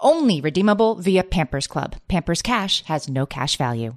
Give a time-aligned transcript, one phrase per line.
[0.00, 1.96] Only redeemable via Pampers Club.
[2.06, 3.96] Pampers Cash has no cash value.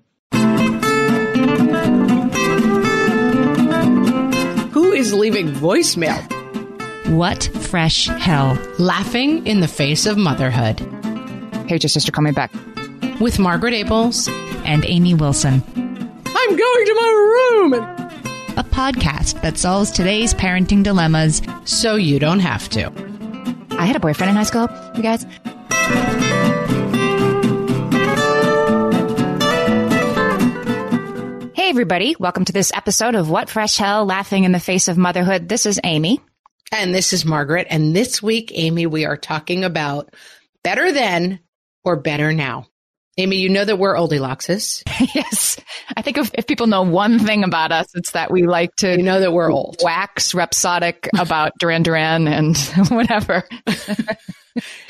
[4.72, 6.20] Who is leaving voicemail?
[7.12, 8.58] What fresh hell?
[8.80, 10.80] Laughing in the face of motherhood.
[11.68, 12.52] Hey, your sister, call me back.
[13.20, 14.28] With Margaret Ables
[14.66, 15.62] And Amy Wilson.
[16.26, 17.74] I'm going to my room.
[18.58, 21.42] A podcast that solves today's parenting dilemmas.
[21.66, 22.92] So you don't have to.
[23.78, 25.26] I had a boyfriend in high school, you guys.
[31.54, 32.16] Hey, everybody.
[32.20, 35.48] Welcome to this episode of What Fresh Hell Laughing in the Face of Motherhood.
[35.48, 36.20] This is Amy.
[36.72, 37.68] And this is Margaret.
[37.70, 40.14] And this week, Amy, we are talking about
[40.64, 41.40] better then
[41.84, 42.68] or better now.
[43.22, 44.82] Amy, you know that we're Oldiloxes.
[45.14, 45.60] yes.
[45.96, 48.98] I think if, if people know one thing about us, it's that we like to
[48.98, 49.78] You know that we're old.
[49.84, 52.58] wax rhapsodic about Duran Duran and
[52.90, 53.44] whatever.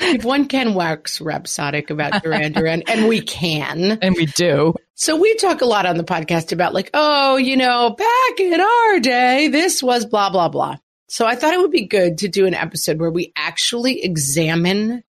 [0.00, 3.98] If one can wax rhapsodic about Duran Duran, and we can.
[4.02, 4.74] And we do.
[4.94, 8.58] So we talk a lot on the podcast about like, oh, you know, back in
[8.60, 10.76] our day, this was blah, blah, blah.
[11.10, 15.04] So I thought it would be good to do an episode where we actually examine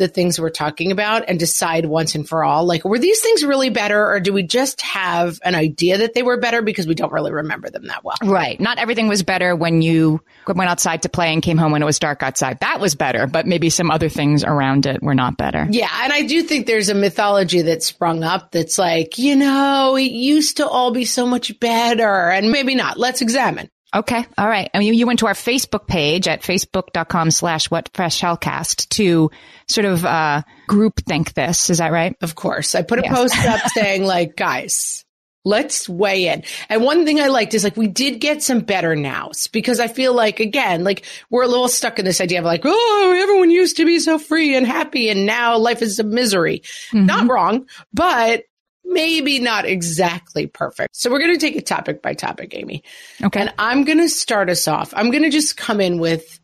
[0.00, 3.44] the things we're talking about and decide once and for all, like, were these things
[3.44, 6.94] really better or do we just have an idea that they were better because we
[6.94, 8.16] don't really remember them that well?
[8.24, 8.58] Right.
[8.58, 11.84] Not everything was better when you went outside to play and came home when it
[11.84, 12.58] was dark outside.
[12.60, 15.68] That was better, but maybe some other things around it were not better.
[15.70, 15.90] Yeah.
[16.02, 20.10] And I do think there's a mythology that sprung up that's like, you know, it
[20.10, 22.98] used to all be so much better and maybe not.
[22.98, 23.70] Let's examine.
[23.94, 24.24] Okay.
[24.38, 24.70] All right.
[24.72, 29.30] I mean, you went to our Facebook page at facebook.com slash what fresh hellcast to
[29.66, 31.70] sort of, uh, group think this.
[31.70, 32.14] Is that right?
[32.20, 32.74] Of course.
[32.74, 33.14] I put a Yes.
[33.14, 35.04] post up saying like, guys,
[35.44, 36.44] let's weigh in.
[36.68, 39.88] And one thing I liked is like, we did get some better nows because I
[39.88, 43.50] feel like, again, like we're a little stuck in this idea of like, oh, everyone
[43.50, 46.62] used to be so free and happy and now life is a misery.
[46.92, 48.44] Not wrong, but
[48.90, 50.96] maybe not exactly perfect.
[50.96, 52.82] So we're going to take it topic by topic, Amy.
[53.22, 53.40] Okay.
[53.40, 54.92] And I'm going to start us off.
[54.96, 56.38] I'm going to just come in with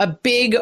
[0.00, 0.56] a big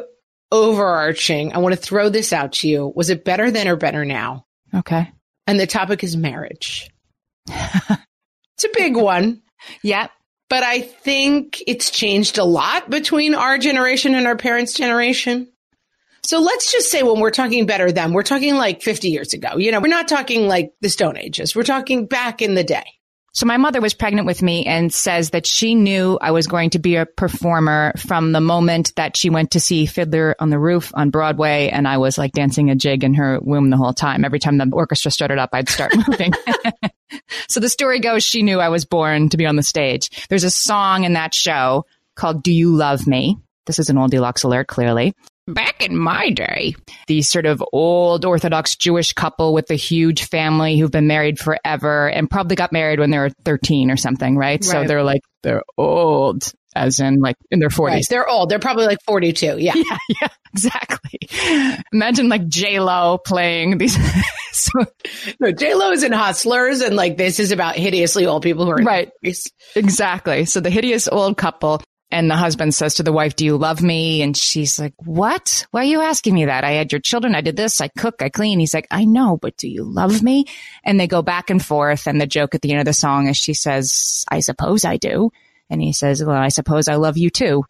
[0.53, 1.53] overarching.
[1.53, 2.93] I want to throw this out to you.
[2.94, 4.47] Was it better then or better now?
[4.75, 5.10] Okay.
[5.47, 6.91] And the topic is marriage.
[7.49, 9.43] it's a big one,
[9.82, 10.09] Yeah.
[10.50, 15.50] but I think it's changed a lot between our generation and our parents' generation.
[16.28, 19.56] So let's just say when we're talking better than, we're talking like 50 years ago.
[19.56, 21.56] You know, we're not talking like the Stone Ages.
[21.56, 22.84] We're talking back in the day.
[23.33, 26.69] So my mother was pregnant with me and says that she knew I was going
[26.71, 30.59] to be a performer from the moment that she went to see Fiddler on the
[30.59, 31.71] Roof on Broadway.
[31.71, 34.22] And I was like dancing a jig in her womb the whole time.
[34.22, 36.34] Every time the orchestra started up, I'd start moving.
[37.49, 40.11] so the story goes, she knew I was born to be on the stage.
[40.28, 41.87] There's a song in that show
[42.17, 43.38] called Do You Love Me?
[43.65, 45.15] This is an Oldilocks alert, clearly.
[45.48, 46.75] Back in my day,
[47.06, 52.06] the sort of old Orthodox Jewish couple with a huge family who've been married forever
[52.09, 54.62] and probably got married when they were 13 or something, right?
[54.62, 57.87] So they're like, they're old, as in like in their 40s.
[57.88, 58.06] Right.
[58.10, 58.50] They're old.
[58.50, 59.56] They're probably like 42.
[59.58, 59.73] Yeah.
[59.88, 61.19] Yeah, yeah, exactly.
[61.93, 63.96] Imagine like J Lo playing these.
[64.52, 64.70] so,
[65.40, 68.73] No, J Lo is in Hustlers, and like this is about hideously old people who
[68.73, 69.11] are Right.
[69.23, 69.50] their 40s.
[69.76, 70.44] exactly.
[70.44, 73.82] So the hideous old couple and the husband says to the wife, "Do you love
[73.82, 75.66] me?" And she's like, "What?
[75.70, 76.64] Why are you asking me that?
[76.64, 77.34] I had your children.
[77.34, 77.81] I did this.
[77.81, 78.22] I cook.
[78.22, 80.46] I clean." He's like, "I know, but do you love me?"
[80.84, 82.06] And they go back and forth.
[82.06, 84.96] And the joke at the end of the song is she says, "I suppose I
[84.96, 85.31] do,"
[85.69, 87.64] and he says, "Well, I suppose I love you too."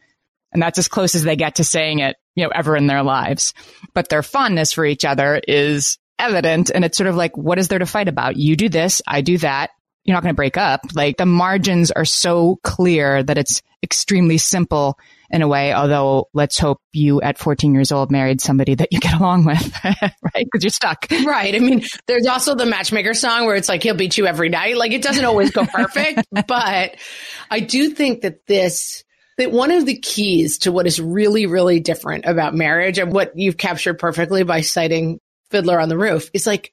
[0.53, 3.03] And that's as close as they get to saying it, you know, ever in their
[3.03, 3.53] lives.
[3.95, 6.71] But their fondness for each other is evident.
[6.75, 8.37] And it's sort of like, what is there to fight about?
[8.37, 9.71] You do this, I do that.
[10.09, 10.81] You're not going to break up.
[10.95, 15.75] Like the margins are so clear that it's extremely simple in a way.
[15.75, 19.71] Although let's hope you at 14 years old married somebody that you get along with,
[19.85, 20.15] right?
[20.33, 21.07] Because you're stuck.
[21.27, 21.55] Right.
[21.55, 24.79] I mean, there's also the matchmaker song where it's like he'll beat you every night.
[24.79, 26.97] Like it doesn't always go perfect, but
[27.51, 29.05] I do think that this
[29.37, 33.33] that one of the keys to what is really, really different about marriage and what
[33.37, 35.21] you've captured perfectly by citing
[35.51, 36.73] Fiddler on the Roof is like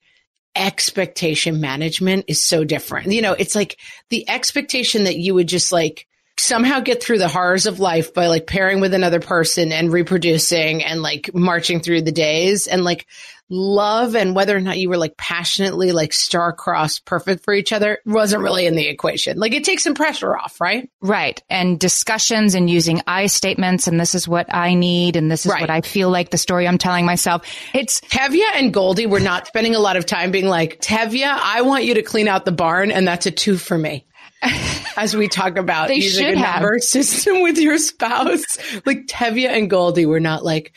[0.56, 3.12] expectation management is so different.
[3.12, 3.78] You know, it's like
[4.10, 8.28] the expectation that you would just like somehow get through the horrors of life by
[8.28, 13.08] like pairing with another person and reproducing and like marching through the days and like
[13.50, 18.00] love and whether or not you were like passionately like star-crossed perfect for each other
[18.06, 19.38] wasn't really in the equation.
[19.38, 20.90] Like it takes some pressure off, right?
[21.02, 21.42] Right.
[21.50, 25.52] And discussions and using I statements and this is what I need and this is
[25.52, 25.62] right.
[25.62, 27.48] what I feel like the story I'm telling myself.
[27.74, 31.62] It's Tevye and Golde were not spending a lot of time being like, Tevye, I
[31.62, 34.06] want you to clean out the barn and that's a two for me.
[34.98, 36.62] As we talk about they using a have.
[36.62, 38.44] number system with your spouse,
[38.86, 40.74] like Tevye and Golde were not like,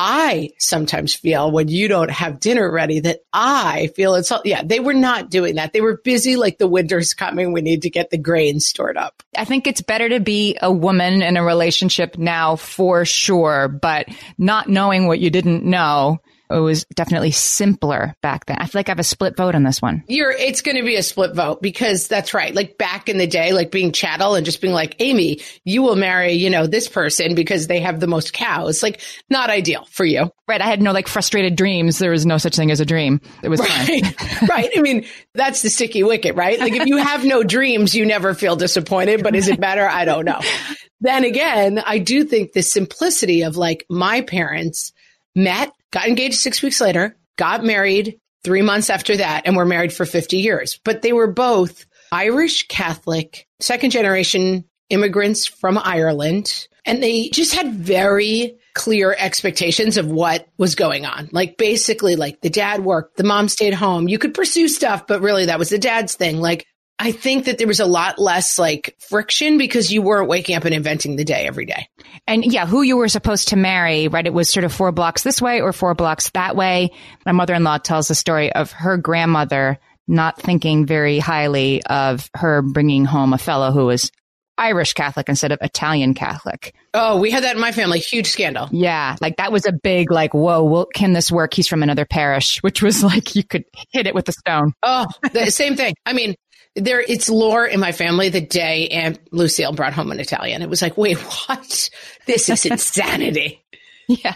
[0.00, 4.62] I sometimes feel when you don't have dinner ready that I feel it's all, yeah,
[4.62, 5.72] they were not doing that.
[5.72, 7.52] They were busy like the winter's coming.
[7.52, 9.24] We need to get the grain stored up.
[9.36, 14.06] I think it's better to be a woman in a relationship now for sure, but
[14.38, 18.58] not knowing what you didn't know it was definitely simpler back then.
[18.58, 20.04] I feel like I have a split vote on this one.
[20.08, 22.54] You're, it's going to be a split vote because that's right.
[22.54, 25.96] Like back in the day, like being chattel and just being like, Amy, you will
[25.96, 28.82] marry, you know, this person because they have the most cows.
[28.82, 29.00] Like
[29.30, 30.30] not ideal for you.
[30.46, 30.60] Right.
[30.60, 31.98] I had no like frustrated dreams.
[31.98, 33.20] There was no such thing as a dream.
[33.42, 34.02] It was right.
[34.48, 34.70] right.
[34.76, 35.04] I mean,
[35.34, 36.58] that's the sticky wicket, right?
[36.58, 39.86] Like if you have no dreams, you never feel disappointed, but is it better?
[39.86, 40.40] I don't know.
[41.00, 44.92] Then again, I do think the simplicity of like my parents
[45.34, 49.92] met got engaged six weeks later, got married three months after that, and were married
[49.92, 50.78] for 50 years.
[50.84, 56.66] But they were both Irish Catholic, second generation immigrants from Ireland.
[56.84, 61.28] And they just had very clear expectations of what was going on.
[61.32, 64.08] Like basically, like the dad worked, the mom stayed home.
[64.08, 66.40] You could pursue stuff, but really that was the dad's thing.
[66.40, 66.64] Like
[66.98, 70.64] I think that there was a lot less like friction because you weren't waking up
[70.64, 71.88] and inventing the day every day.
[72.26, 74.26] And yeah, who you were supposed to marry, right?
[74.26, 76.90] It was sort of four blocks this way or four blocks that way.
[77.24, 79.78] My mother-in-law tells the story of her grandmother
[80.08, 84.10] not thinking very highly of her bringing home a fellow who was
[84.56, 86.74] Irish Catholic instead of Italian Catholic.
[86.92, 88.00] Oh, we had that in my family.
[88.00, 88.68] Huge scandal.
[88.72, 89.14] Yeah.
[89.20, 91.54] Like that was a big, like, whoa, well, can this work?
[91.54, 93.62] He's from another parish, which was like you could
[93.92, 94.72] hit it with a stone.
[94.82, 95.94] Oh, the same thing.
[96.04, 96.34] I mean,
[96.78, 100.62] there it's lore in my family the day Aunt Lucille brought home an Italian.
[100.62, 101.90] It was like, wait, what?
[102.26, 103.64] This is insanity.
[104.08, 104.34] yeah.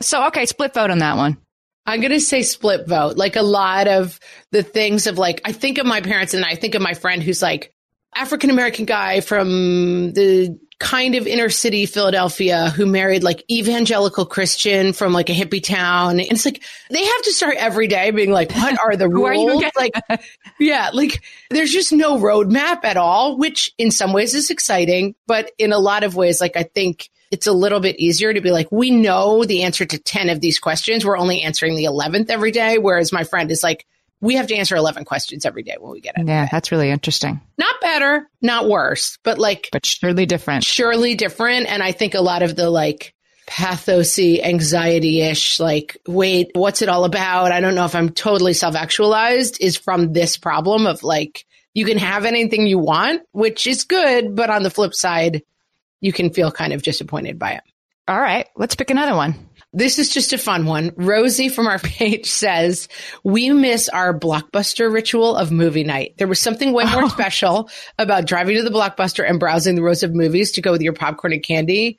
[0.00, 1.38] So okay, split vote on that one.
[1.86, 3.16] I'm going to say split vote.
[3.16, 4.18] Like a lot of
[4.50, 7.22] the things of like, I think of my parents and I think of my friend
[7.22, 7.72] who's like
[8.14, 14.92] African American guy from the kind of inner city Philadelphia who married like evangelical Christian
[14.92, 16.20] from like a hippie town.
[16.20, 19.62] And it's like they have to start every day being like, what are the rules?
[19.62, 19.94] Are like,
[20.58, 25.50] yeah, like there's just no roadmap at all, which in some ways is exciting, but
[25.58, 28.50] in a lot of ways, like I think it's a little bit easier to be
[28.50, 31.04] like, we know the answer to 10 of these questions.
[31.04, 32.78] We're only answering the 11th every day.
[32.78, 33.86] Whereas my friend is like,
[34.26, 36.26] we have to answer 11 questions every day when we get it.
[36.26, 37.40] Yeah, that's really interesting.
[37.56, 40.64] Not better, not worse, but like, but surely different.
[40.64, 41.70] Surely different.
[41.70, 43.14] And I think a lot of the like
[43.46, 47.52] pathosy, anxiety ish, like, wait, what's it all about?
[47.52, 51.84] I don't know if I'm totally self actualized is from this problem of like, you
[51.84, 54.34] can have anything you want, which is good.
[54.34, 55.42] But on the flip side,
[56.00, 57.62] you can feel kind of disappointed by it.
[58.08, 59.36] All right, let's pick another one.
[59.76, 60.92] This is just a fun one.
[60.96, 62.88] Rosie from our page says,
[63.24, 66.14] we miss our blockbuster ritual of movie night.
[66.16, 67.08] There was something way more oh.
[67.08, 67.68] special
[67.98, 70.94] about driving to the blockbuster and browsing the rows of movies to go with your
[70.94, 71.98] popcorn and candy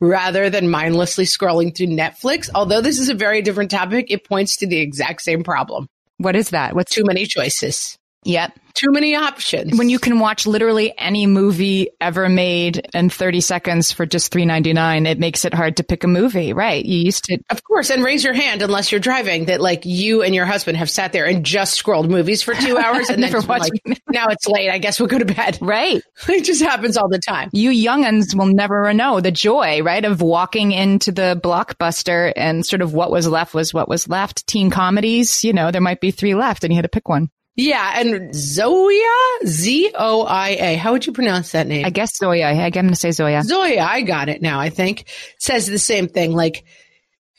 [0.00, 2.48] rather than mindlessly scrolling through Netflix.
[2.54, 5.86] Although this is a very different topic, it points to the exact same problem.
[6.16, 6.74] What is that?
[6.74, 7.98] What's too many choices?
[8.28, 9.76] Yep too many options.
[9.76, 15.08] When you can watch literally any movie ever made in 30 seconds for just 3.99,
[15.08, 16.84] it makes it hard to pick a movie, right?
[16.84, 20.22] You used to Of course, and raise your hand unless you're driving that like you
[20.22, 23.32] and your husband have sat there and just scrolled movies for 2 hours and then
[23.46, 23.72] like,
[24.08, 25.58] now it's late, I guess we'll go to bed.
[25.68, 26.02] Right.
[26.28, 27.50] It just happens all the time.
[27.52, 32.80] You younguns will never know the joy, right, of walking into the blockbuster and sort
[32.80, 34.46] of what was left was what was left.
[34.46, 37.28] Teen comedies, you know, there might be 3 left and you had to pick one.
[37.58, 39.02] Yeah, and Zoya,
[39.44, 40.76] Z O I A.
[40.76, 41.84] How would you pronounce that name?
[41.84, 42.46] I guess Zoya.
[42.46, 43.42] I'm going to say Zoya.
[43.42, 45.06] Zoya, I got it now, I think.
[45.40, 46.64] Says the same thing, like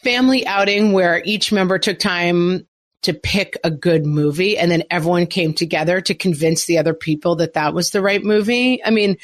[0.04, 2.68] family outing where each member took time
[3.04, 7.38] to pick a good movie and then everyone came together to convince the other people
[7.38, 8.84] that that was the right movie.
[8.84, 9.16] I mean,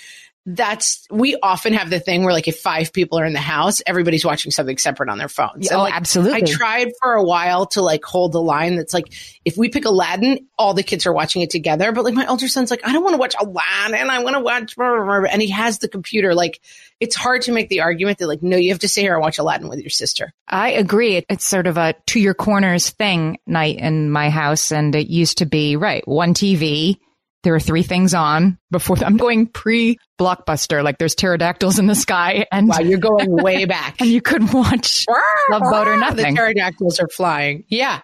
[0.46, 3.82] that's we often have the thing where like if five people are in the house,
[3.86, 5.72] everybody's watching something separate on their phones.
[5.72, 6.36] oh, like, absolutely.
[6.36, 9.12] I tried for a while to like hold the line that's like
[9.44, 11.92] if we pick Aladdin, all the kids are watching it together.
[11.92, 14.42] But like my older son's like, I don't want to watch Aladdin, I want to
[14.42, 15.30] watch blah, blah, blah.
[15.32, 16.36] and he has the computer.
[16.36, 16.62] Like
[17.00, 19.22] it's hard to make the argument that like, no, you have to sit here and
[19.22, 20.32] watch Aladdin with your sister.
[20.48, 21.26] I agree.
[21.28, 24.72] It's sort of a to your corners thing night in my house.
[24.72, 27.00] And it used to be, right, one TV.
[27.46, 30.84] There are three things on before I'm going pre blockbuster.
[30.84, 33.98] Like there's pterodactyls in the sky and Wow, you're going way back.
[34.02, 35.06] and you could watch
[35.52, 36.34] Love Boat or nothing.
[36.34, 37.64] The pterodactyls are flying.
[37.70, 38.02] Yeah.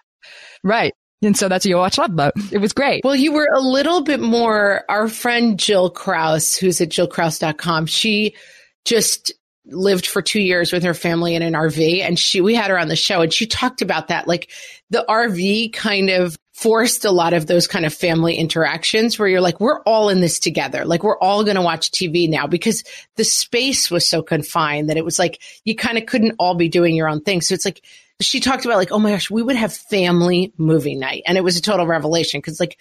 [0.62, 0.94] Right.
[1.22, 2.34] And so that's you watch Love Boat.
[2.52, 3.04] It was great.
[3.04, 8.36] Well, you were a little bit more, our friend Jill Kraus, who's at jillkraus.com, she
[8.84, 9.32] just
[9.66, 12.78] lived for two years with her family in an RV and she, we had her
[12.78, 14.28] on the show and she talked about that.
[14.28, 14.50] Like
[14.90, 19.40] the RV kind of forced a lot of those kind of family interactions where you're
[19.40, 20.84] like, we're all in this together.
[20.84, 22.84] Like we're all going to watch TV now because
[23.16, 26.68] the space was so confined that it was like, you kind of couldn't all be
[26.68, 27.40] doing your own thing.
[27.40, 27.84] So it's like,
[28.20, 31.24] she talked about like, oh my gosh, we would have family movie night.
[31.26, 32.78] And it was a total revelation because like,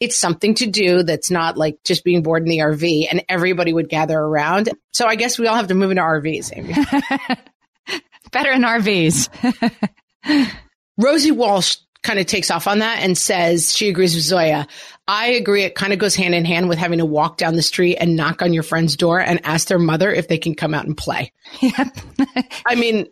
[0.00, 3.72] it's something to do that's not like just being bored in the RV and everybody
[3.72, 4.70] would gather around.
[4.92, 6.74] So I guess we all have to move into RVs, Amy.
[8.32, 9.28] Better in RVs.
[10.98, 14.66] Rosie Walsh kind of takes off on that and says she agrees with Zoya.
[15.06, 15.64] I agree.
[15.64, 18.16] It kind of goes hand in hand with having to walk down the street and
[18.16, 20.96] knock on your friend's door and ask their mother if they can come out and
[20.96, 21.32] play.
[21.60, 21.88] yep.
[22.66, 23.06] I mean,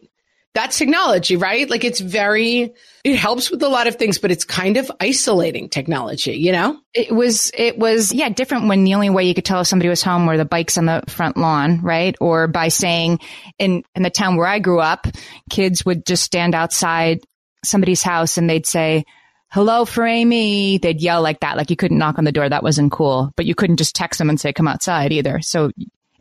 [0.54, 1.68] that's technology, right?
[1.68, 2.72] Like it's very,
[3.04, 6.78] it helps with a lot of things, but it's kind of isolating technology, you know?
[6.94, 9.88] It was, it was, yeah, different when the only way you could tell if somebody
[9.88, 12.16] was home were the bikes on the front lawn, right?
[12.20, 13.20] Or by saying
[13.58, 15.06] in, in the town where I grew up,
[15.50, 17.20] kids would just stand outside
[17.64, 19.04] somebody's house and they'd say,
[19.50, 20.78] hello for Amy.
[20.78, 21.56] They'd yell like that.
[21.56, 22.48] Like you couldn't knock on the door.
[22.48, 25.40] That wasn't cool, but you couldn't just text them and say, come outside either.
[25.40, 25.70] So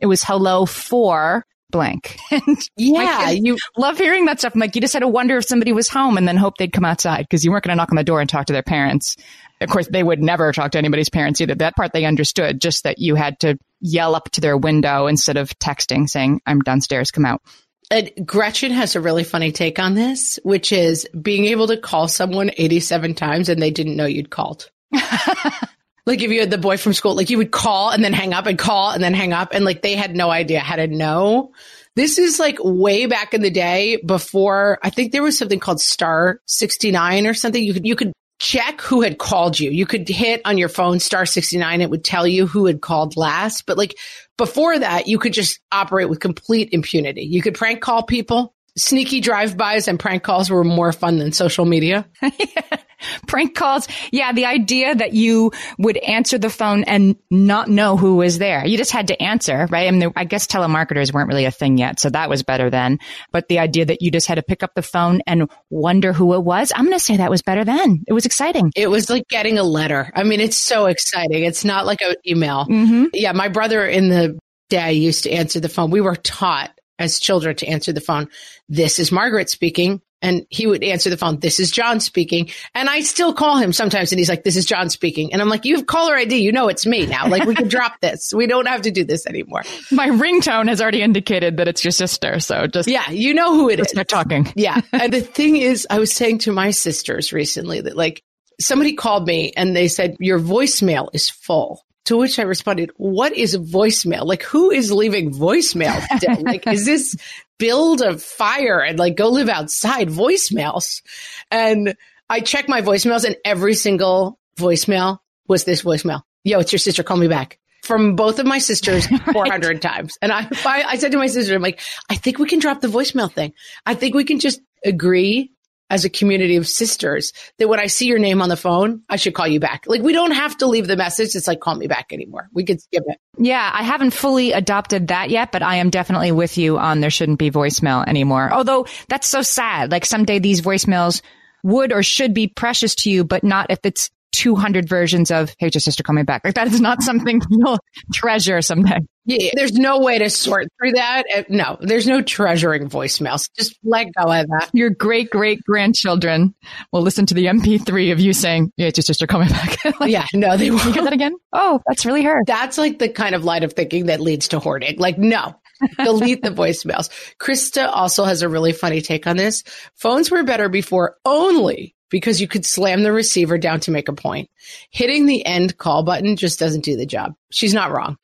[0.00, 2.18] it was hello for blank.
[2.30, 3.30] And Yeah.
[3.30, 4.54] You, love hearing that stuff.
[4.54, 6.72] I'm like, you just had to wonder if somebody was home and then hope they'd
[6.72, 8.62] come outside because you weren't going to knock on the door and talk to their
[8.62, 9.16] parents.
[9.60, 11.54] Of course, they would never talk to anybody's parents either.
[11.54, 15.36] That part they understood, just that you had to yell up to their window instead
[15.36, 17.42] of texting saying, I'm downstairs, come out.
[17.90, 22.06] And Gretchen has a really funny take on this, which is being able to call
[22.06, 24.70] someone 87 times and they didn't know you'd called.
[24.92, 28.34] like if you had the boy from school, like you would call and then hang
[28.34, 30.86] up and call and then hang up and like they had no idea how to
[30.86, 31.52] know.
[31.96, 35.80] This is like way back in the day before I think there was something called
[35.80, 37.62] star 69 or something.
[37.62, 39.70] You could, you could check who had called you.
[39.70, 41.80] You could hit on your phone star 69.
[41.80, 43.66] It would tell you who had called last.
[43.66, 43.96] But like
[44.38, 47.22] before that, you could just operate with complete impunity.
[47.22, 48.54] You could prank call people.
[48.78, 52.08] Sneaky drive-bys and prank calls were more fun than social media.
[53.26, 53.88] Prank calls.
[54.10, 54.32] Yeah.
[54.32, 58.66] The idea that you would answer the phone and not know who was there.
[58.66, 59.88] You just had to answer, right?
[59.88, 62.00] I mean, I guess telemarketers weren't really a thing yet.
[62.00, 62.98] So that was better then.
[63.32, 66.34] But the idea that you just had to pick up the phone and wonder who
[66.34, 66.72] it was.
[66.74, 68.04] I'm going to say that was better then.
[68.06, 68.72] It was exciting.
[68.76, 70.10] It was like getting a letter.
[70.14, 71.44] I mean, it's so exciting.
[71.44, 72.66] It's not like an email.
[72.66, 73.06] Mm-hmm.
[73.14, 74.38] Yeah, my brother in the
[74.68, 75.90] day used to answer the phone.
[75.90, 78.28] We were taught as children to answer the phone.
[78.68, 80.02] This is Margaret speaking.
[80.20, 81.38] And he would answer the phone.
[81.38, 82.50] This is John speaking.
[82.74, 85.32] And I still call him sometimes and he's like, this is John speaking.
[85.32, 86.38] And I'm like, you have caller ID.
[86.38, 87.28] You know, it's me now.
[87.28, 88.32] Like we can drop this.
[88.34, 89.62] We don't have to do this anymore.
[89.92, 92.40] My ringtone has already indicated that it's your sister.
[92.40, 93.08] So just Yeah.
[93.10, 93.90] You know who it is.
[93.90, 94.52] start talking.
[94.56, 94.80] Yeah.
[94.92, 98.24] And the thing is, I was saying to my sisters recently that like
[98.60, 101.84] somebody called me and they said, your voicemail is full.
[102.08, 104.24] To which I responded, what is voicemail?
[104.24, 106.02] Like who is leaving voicemail?
[106.42, 107.14] like, is this
[107.58, 111.02] build a fire and like go live outside voicemails?
[111.50, 111.96] And
[112.30, 116.22] I checked my voicemails and every single voicemail was this voicemail.
[116.44, 117.02] Yo, it's your sister.
[117.02, 117.58] Call me back.
[117.82, 120.16] From both of my sisters 400 times.
[120.22, 122.80] And I, I, I said to my sister, I'm like, I think we can drop
[122.80, 123.52] the voicemail thing.
[123.84, 125.52] I think we can just agree
[125.90, 129.16] as a community of sisters that when I see your name on the phone, I
[129.16, 129.84] should call you back.
[129.86, 131.34] Like we don't have to leave the message.
[131.34, 132.48] It's like, call me back anymore.
[132.52, 133.18] We could skip it.
[133.38, 137.10] Yeah, I haven't fully adopted that yet, but I am definitely with you on there
[137.10, 138.52] shouldn't be voicemail anymore.
[138.52, 139.90] Although that's so sad.
[139.90, 141.22] Like someday these voicemails
[141.62, 145.70] would or should be precious to you, but not if it's 200 versions of, hey,
[145.72, 146.42] your sister, call me back.
[146.44, 147.78] Like that is not something you'll
[148.12, 148.98] treasure someday.
[149.24, 151.24] Yeah, there's no way to sort through that.
[151.34, 153.48] Uh, No, there's no treasuring voicemails.
[153.58, 154.70] Just let go of that.
[154.72, 156.54] Your great great grandchildren
[156.92, 159.84] will listen to the MP3 of you saying, yeah, it's your sister, coming back.
[160.00, 160.82] like, Yeah, no, they won't.
[160.94, 161.34] hear that again?
[161.52, 162.42] Oh, that's really her.
[162.46, 164.98] That's like the kind of line of thinking that leads to hoarding.
[164.98, 165.54] Like, no,
[166.02, 167.10] delete the voicemails.
[167.38, 169.62] Krista also has a really funny take on this.
[169.96, 174.12] Phones were better before only because you could slam the receiver down to make a
[174.12, 174.50] point.
[174.90, 177.34] Hitting the end call button just doesn't do the job.
[177.50, 178.16] She's not wrong.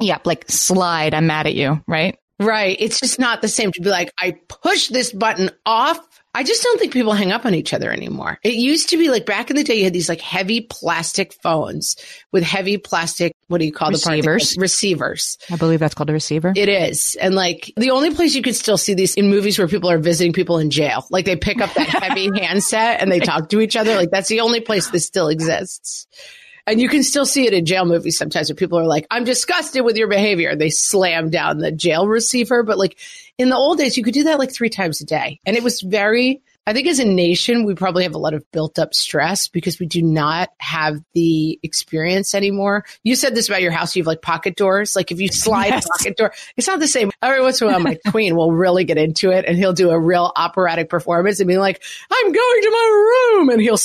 [0.00, 2.18] Yep, like slide, I'm mad at you, right?
[2.40, 2.76] Right.
[2.80, 6.00] It's just not the same to be like, I push this button off.
[6.32, 8.38] I just don't think people hang up on each other anymore.
[8.44, 11.32] It used to be like back in the day, you had these like heavy plastic
[11.32, 11.96] phones
[12.30, 14.50] with heavy plastic, what do you call Receivers.
[14.50, 14.62] the part?
[14.62, 15.38] Receivers.
[15.50, 16.52] I believe that's called a receiver.
[16.54, 17.16] It is.
[17.20, 19.98] And like the only place you can still see these in movies where people are
[19.98, 23.60] visiting people in jail, like they pick up that heavy handset and they talk to
[23.60, 23.96] each other.
[23.96, 26.06] Like that's the only place this still exists.
[26.66, 29.24] And you can still see it in jail movies sometimes where people are like, I'm
[29.24, 30.54] disgusted with your behavior.
[30.54, 32.62] They slam down the jail receiver.
[32.62, 32.96] But like
[33.40, 35.40] in the old days, you could do that like three times a day.
[35.46, 38.44] And it was very, I think as a nation, we probably have a lot of
[38.52, 42.84] built up stress because we do not have the experience anymore.
[43.02, 43.96] You said this about your house.
[43.96, 44.94] You have like pocket doors.
[44.94, 45.86] Like if you slide Yes.
[45.86, 47.10] a pocket door, it's not the same.
[47.22, 49.88] Every once in a while, my queen will really get into it and he'll do
[49.88, 51.82] a real operatic performance and be like,
[52.12, 53.48] I'm going to my room.
[53.48, 53.78] And he'll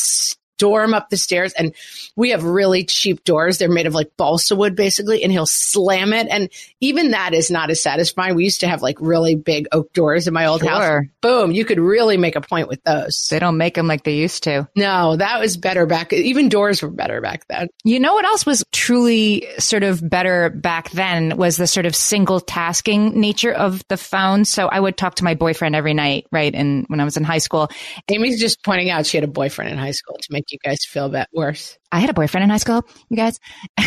[0.57, 1.73] storm up the stairs and
[2.15, 3.57] we have really cheap doors.
[3.57, 6.27] They're made of like balsa wood basically and he'll slam it.
[6.29, 8.35] And even that is not as satisfying.
[8.35, 11.05] We used to have like really big oak doors in my old house.
[11.21, 11.51] Boom.
[11.51, 13.27] You could really make a point with those.
[13.29, 14.67] They don't make them like they used to.
[14.75, 16.13] No, that was better back.
[16.13, 17.67] Even doors were better back then.
[17.83, 21.95] You know what else was truly sort of better back then was the sort of
[21.95, 24.45] single tasking nature of the phone.
[24.45, 26.53] So I would talk to my boyfriend every night, right?
[26.55, 27.69] And when I was in high school,
[28.07, 30.79] Amy's just pointing out she had a boyfriend in high school to make you guys
[30.87, 31.77] feel that worse.
[31.91, 33.39] I had a boyfriend in high school, you guys.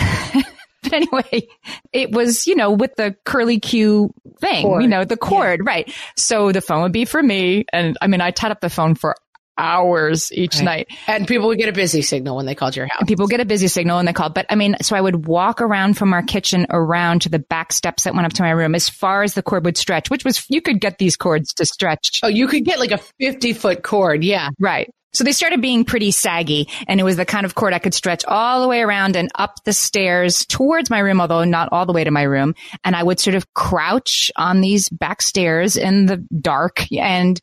[0.83, 1.49] but anyway,
[1.93, 4.83] it was, you know, with the curly Q thing, Cord.
[4.83, 5.93] you know, the cord, right?
[6.17, 7.65] So the phone would be for me.
[7.73, 9.15] And I mean, I tied up the phone for
[9.61, 10.65] hours each Right.
[10.65, 10.89] night.
[11.09, 13.03] And people would get a busy signal when they called your house.
[13.09, 14.33] People get a busy signal when they called.
[14.33, 17.73] But I mean, so I would walk around from our kitchen around to the back
[17.73, 20.25] steps that went up to my room as far as the cord would stretch, which
[20.25, 22.21] was, you could get these cords to stretch.
[22.23, 24.23] Oh, you could get like a 50 foot cord.
[24.23, 24.51] Yeah.
[24.61, 24.89] Right.
[25.13, 27.95] So they started being pretty saggy and it was the kind of cord I could
[27.95, 31.87] stretch all the way around and up the stairs towards my room, although not all
[31.87, 32.55] the way to my room.
[32.85, 37.41] And I would sort of crouch on these back stairs in the dark and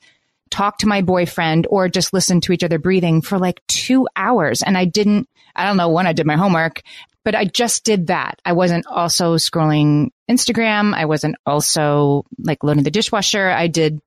[0.52, 4.62] talk to my boyfriend or just listen to each other breathing for like two hours.
[4.62, 6.84] And I didn't, I don't know when I did my homework,
[7.24, 8.40] but I just did that.
[8.46, 10.94] I wasn't also scrolling Instagram.
[10.94, 13.50] I wasn't also like loading the dishwasher.
[13.50, 14.00] I did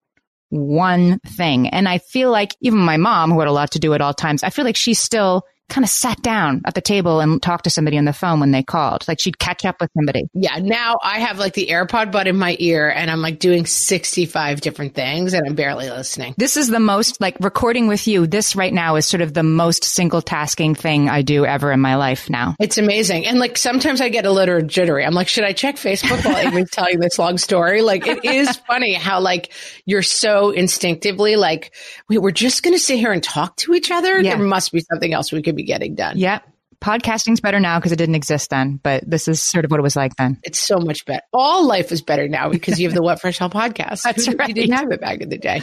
[0.50, 1.68] one thing.
[1.68, 4.14] And I feel like even my mom, who had a lot to do at all
[4.14, 7.64] times, I feel like she still kind of sat down at the table and talked
[7.64, 9.06] to somebody on the phone when they called.
[9.06, 10.28] Like she'd catch up with somebody.
[10.34, 10.58] Yeah.
[10.58, 14.60] Now I have like the AirPod bud in my ear and I'm like doing 65
[14.60, 16.34] different things and I'm barely listening.
[16.38, 18.26] This is the most like recording with you.
[18.26, 21.80] This right now is sort of the most single tasking thing I do ever in
[21.80, 22.56] my life now.
[22.58, 23.26] It's amazing.
[23.26, 25.04] And like sometimes I get a little jittery.
[25.04, 27.82] I'm like, should I check Facebook while Amy's telling this long story?
[27.82, 29.52] Like it is funny how like
[29.84, 31.74] you're so instinctively like,
[32.08, 34.20] wait, we're just going to sit here and talk to each other.
[34.20, 34.36] Yeah.
[34.36, 36.16] There must be something else we could be getting done.
[36.16, 36.40] Yeah.
[36.80, 39.82] Podcasting's better now because it didn't exist then, but this is sort of what it
[39.82, 40.38] was like then.
[40.44, 41.22] It's so much better.
[41.32, 44.02] All life is better now because you have the What Fresh Hell podcast.
[44.02, 44.48] That's right.
[44.48, 45.60] You didn't have it back in the day.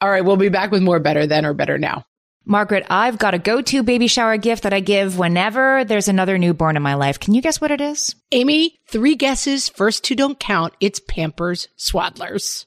[0.00, 0.24] All right.
[0.24, 2.04] We'll be back with more better then or better now.
[2.44, 6.76] Margaret, I've got a go-to baby shower gift that I give whenever there's another newborn
[6.76, 7.20] in my life.
[7.20, 8.14] Can you guess what it is?
[8.32, 9.68] Amy, three guesses.
[9.68, 10.74] First two don't count.
[10.80, 12.66] It's Pampers Swaddlers.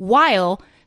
[0.00, 0.62] while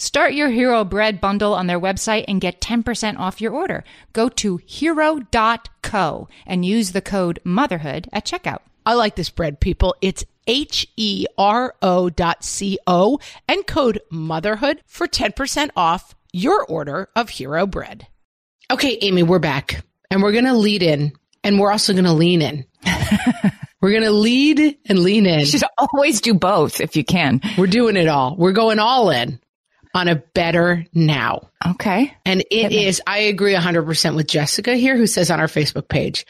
[0.00, 3.84] Start your Hero Bread bundle on their website and get 10% off your order.
[4.14, 8.60] Go to hero.co and use the code motherhood at checkout.
[8.86, 9.94] I like this bread, people.
[10.00, 16.64] It's H E R O dot C O and code motherhood for 10% off your
[16.64, 18.06] order of Hero Bread.
[18.72, 21.12] Okay, Amy, we're back and we're going to lead in
[21.44, 22.64] and we're also going to lean in.
[23.82, 25.40] we're going to lead and lean in.
[25.40, 27.42] You should always do both if you can.
[27.58, 28.34] We're doing it all.
[28.34, 29.38] We're going all in
[29.94, 31.50] on a better now.
[31.66, 32.14] Okay.
[32.24, 36.26] And it is, I agree 100% with Jessica here, who says on our Facebook page,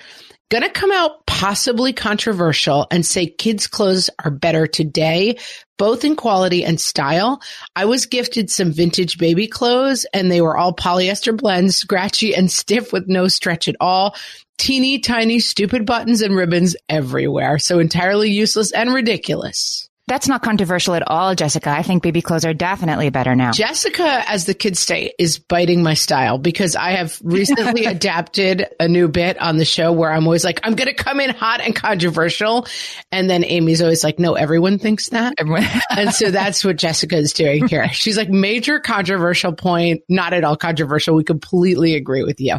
[0.50, 5.38] going to come out possibly controversial and say kids' clothes are better today,
[5.78, 7.40] both in quality and style.
[7.76, 12.50] I was gifted some vintage baby clothes and they were all polyester blends, scratchy and
[12.50, 14.16] stiff with no stretch at all.
[14.58, 17.58] Teeny tiny stupid buttons and ribbons everywhere.
[17.58, 19.89] So entirely useless and ridiculous.
[20.10, 21.70] That's not controversial at all, Jessica.
[21.70, 23.52] I think baby clothes are definitely better now.
[23.52, 28.88] Jessica, as the kids say, is biting my style because I have recently adapted a
[28.88, 31.60] new bit on the show where I'm always like, I'm going to come in hot
[31.60, 32.66] and controversial.
[33.12, 35.34] And then Amy's always like, no, everyone thinks that.
[35.38, 35.64] Everyone.
[35.96, 37.88] and so that's what Jessica is doing here.
[37.90, 41.14] She's like, major controversial point, not at all controversial.
[41.14, 42.56] We completely agree with you.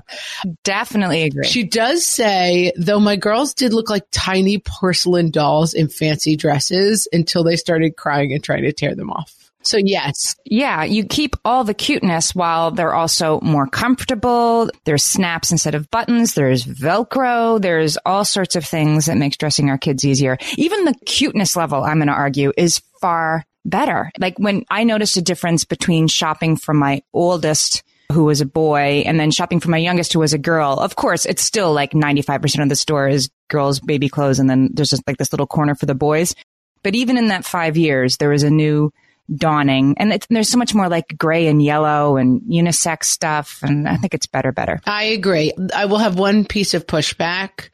[0.64, 1.44] Definitely agree.
[1.44, 7.10] She does say, though my girls did look like tiny porcelain dolls in fancy dresses
[7.12, 9.42] until they started crying and trying to tear them off.
[9.64, 10.36] So yes.
[10.46, 14.70] Yeah, you keep all the cuteness while they're also more comfortable.
[14.86, 16.34] There's snaps instead of buttons.
[16.34, 17.62] There's Velcro.
[17.62, 20.38] There's all sorts of things that makes dressing our kids easier.
[20.58, 24.12] Even the cuteness level, I'm going to argue, is far better.
[24.18, 29.04] Like when I noticed a difference between shopping for my oldest who was a boy
[29.06, 30.74] and then shopping for my youngest who was a girl.
[30.74, 34.40] Of course, it's still like 95% of the store is girls' baby clothes.
[34.40, 36.36] And then there's just like this little corner for the boys.
[36.84, 38.91] But even in that five years, there was a new
[39.34, 43.60] dawning and there's so much more like gray and yellow and unisex stuff.
[43.62, 44.80] And I think it's better, better.
[44.86, 45.54] I agree.
[45.74, 47.70] I will have one piece of pushback,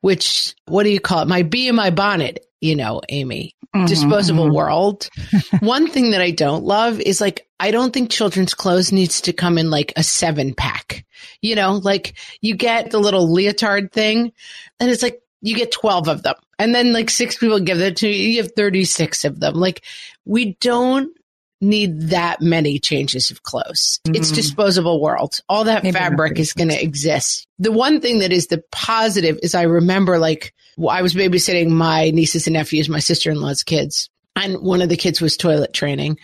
[0.00, 1.28] which, what do you call it?
[1.28, 4.56] My bee in my bonnet, you know, Amy, mm-hmm, disposable mm-hmm.
[4.56, 5.08] world.
[5.60, 9.32] one thing that I don't love is like, I don't think children's clothes needs to
[9.32, 11.04] come in like a seven pack.
[11.40, 14.32] You know, like you get the little leotard thing
[14.80, 16.34] and it's like, you get 12 of them.
[16.58, 18.30] And then like six people give it to you.
[18.30, 19.54] You have 36 of them.
[19.54, 19.84] Like
[20.24, 21.16] we don't
[21.60, 24.00] need that many changes of clothes.
[24.04, 24.16] Mm-hmm.
[24.16, 25.40] It's disposable world.
[25.48, 27.46] All that Maybe fabric is going to exist.
[27.58, 30.52] The one thing that is the positive is I remember like
[30.88, 35.20] I was babysitting my nieces and nephews, my sister-in-law's kids, and one of the kids
[35.20, 36.18] was toilet training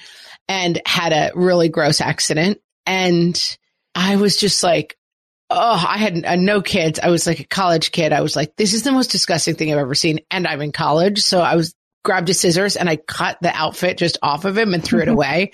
[0.48, 2.60] and had a really gross accident.
[2.84, 3.40] And
[3.94, 4.98] I was just like,
[5.52, 6.98] oh, I had uh, no kids.
[7.00, 8.12] I was like a college kid.
[8.12, 10.20] I was like, this is the most disgusting thing I've ever seen.
[10.30, 11.20] And I'm in college.
[11.20, 14.74] So I was grabbed a scissors and I cut the outfit just off of him
[14.74, 15.52] and threw it away.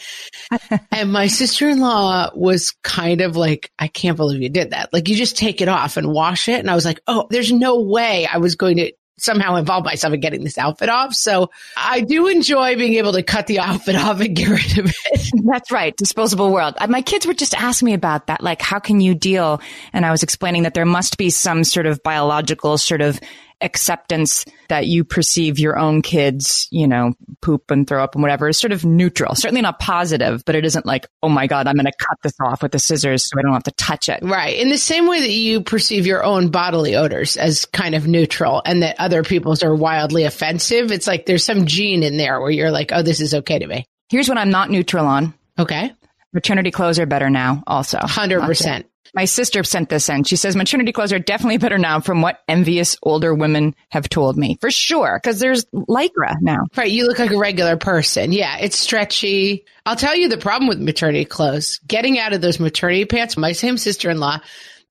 [0.90, 4.92] and my sister-in-law was kind of like, I can't believe you did that.
[4.92, 6.60] Like you just take it off and wash it.
[6.60, 10.14] And I was like, oh, there's no way I was going to somehow involve myself
[10.14, 11.14] in getting this outfit off.
[11.14, 14.94] So I do enjoy being able to cut the outfit off and get rid of
[15.06, 15.30] it.
[15.44, 15.96] That's right.
[15.96, 16.74] Disposable world.
[16.78, 18.42] Uh, my kids were just asking me about that.
[18.42, 19.60] Like, how can you deal?
[19.92, 23.20] And I was explaining that there must be some sort of biological sort of
[23.60, 28.48] acceptance that you perceive your own kids, you know, poop and throw up and whatever
[28.48, 29.34] is sort of neutral.
[29.34, 32.34] Certainly not positive, but it isn't like, oh my God, I'm going to cut this
[32.40, 34.20] off with the scissors so I don't have to touch it.
[34.22, 34.56] Right.
[34.56, 38.62] In the same way that you perceive your own bodily odors as kind of neutral
[38.64, 42.50] and that other people's are wildly offensive, it's like there's some gene in there where
[42.50, 43.84] you're like, oh, this is okay to me.
[44.08, 45.34] Here's what I'm not neutral on.
[45.58, 45.92] Okay.
[46.32, 47.98] Maternity clothes are better now, also.
[47.98, 48.84] 100%.
[49.14, 50.24] My sister sent this in.
[50.24, 54.36] She says maternity clothes are definitely better now from what envious older women have told
[54.36, 54.58] me.
[54.60, 55.20] For sure.
[55.24, 56.64] Cause there's Lycra now.
[56.76, 56.90] Right.
[56.90, 58.32] You look like a regular person.
[58.32, 58.58] Yeah.
[58.58, 59.64] It's stretchy.
[59.86, 61.80] I'll tell you the problem with maternity clothes.
[61.86, 63.36] Getting out of those maternity pants.
[63.36, 64.40] My same sister-in-law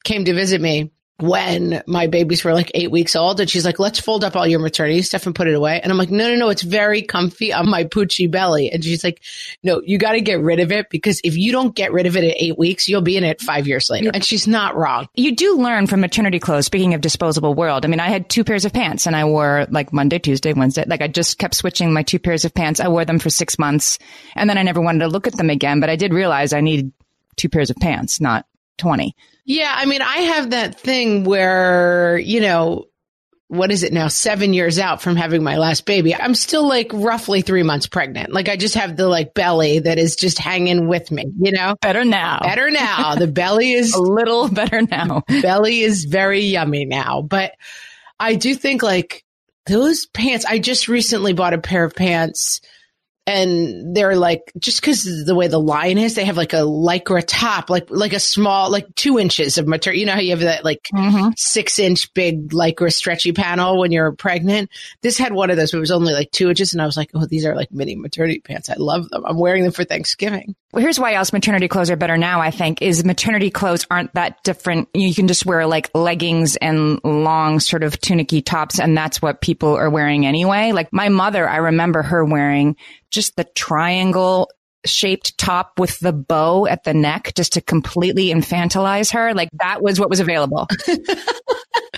[0.03, 3.79] came to visit me when my babies were like eight weeks old and she's like,
[3.79, 5.81] let's fold up all your maternity stuff and put it away.
[5.81, 8.69] And I'm like, no, no, no, it's very comfy on my poochy belly.
[8.69, 9.23] And she's like,
[9.63, 12.15] no, you got to get rid of it because if you don't get rid of
[12.15, 14.11] it at eight weeks, you'll be in it five years later.
[14.13, 15.07] And she's not wrong.
[15.15, 16.67] You do learn from maternity clothes.
[16.67, 19.65] Speaking of disposable world, I mean, I had two pairs of pants and I wore
[19.71, 20.83] like Monday, Tuesday, Wednesday.
[20.85, 22.79] Like I just kept switching my two pairs of pants.
[22.79, 23.97] I wore them for six months
[24.35, 26.61] and then I never wanted to look at them again, but I did realize I
[26.61, 26.91] needed
[27.37, 28.45] two pairs of pants, not
[28.77, 29.15] 20.
[29.47, 32.85] Yeah, I mean, I have that thing where, you know,
[33.47, 34.09] what is it now?
[34.09, 36.13] Seven years out from having my last baby.
[36.13, 38.33] I'm still like roughly three months pregnant.
[38.33, 41.77] Like I just have the like belly that is just hanging with me, you know?
[41.81, 42.39] Better now.
[42.41, 43.15] Better now.
[43.15, 45.23] The belly is a little better now.
[45.41, 47.21] belly is very yummy now.
[47.21, 47.53] But
[48.19, 49.23] I do think like
[49.65, 52.59] those pants, I just recently bought a pair of pants
[53.27, 57.21] and they're like just because the way the line is, they have like a lycra
[57.27, 59.99] top, like like a small, like two inches of material.
[59.99, 61.31] You know how you have that like mm-hmm.
[61.35, 64.71] six inch big lycra stretchy panel when you're pregnant.
[65.01, 66.95] This had one of those, but it was only like two inches, and I was
[66.95, 68.69] like, oh, these are like mini maternity pants.
[68.69, 69.25] I love them.
[69.25, 70.55] I'm wearing them for Thanksgiving.
[70.71, 72.39] Well, here's why else maternity clothes are better now.
[72.39, 74.87] I think is maternity clothes aren't that different.
[74.93, 79.41] You can just wear like leggings and long sort of tunicky tops, and that's what
[79.41, 80.71] people are wearing anyway.
[80.71, 82.77] Like my mother, I remember her wearing
[83.17, 84.47] just the triangle
[84.85, 89.33] shaped top with the bow at the neck just to completely infantilize her.
[89.33, 90.67] Like that was what was available.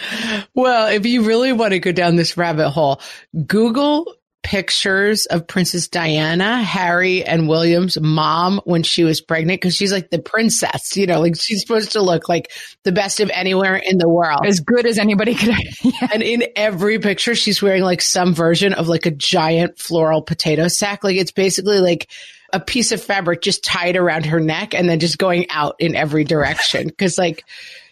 [0.56, 3.02] well, if you really want to go down this rabbit hole,
[3.46, 4.16] Google
[4.50, 10.10] pictures of Princess Diana, Harry and William's mom when she was pregnant because she's like
[10.10, 12.52] the princess, you know, like she's supposed to look like
[12.84, 14.48] the best of anywhere in the world.
[14.48, 15.54] As good as anybody could.
[15.84, 16.08] yeah.
[16.12, 20.68] And in every picture, she's wearing like some version of like a giant floral potato
[20.68, 21.04] sack.
[21.04, 22.10] Like it's basically like
[22.52, 25.96] a piece of fabric just tied around her neck and then just going out in
[25.96, 26.90] every direction.
[26.98, 27.46] Cause like,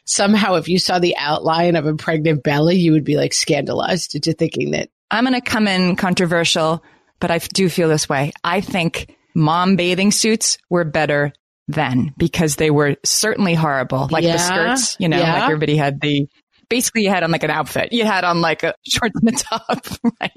[0.05, 4.15] somehow if you saw the outline of a pregnant belly, you would be like scandalized
[4.15, 6.83] into thinking that I'm going to come in controversial,
[7.19, 8.31] but I do feel this way.
[8.43, 11.33] I think mom bathing suits were better
[11.67, 14.07] then because they were certainly horrible.
[14.09, 15.33] Like yeah, the skirts, you know, yeah.
[15.33, 16.27] like everybody had the,
[16.69, 17.93] basically you had on like an outfit.
[17.93, 19.85] You had on like a shorts on the top,
[20.21, 20.31] right?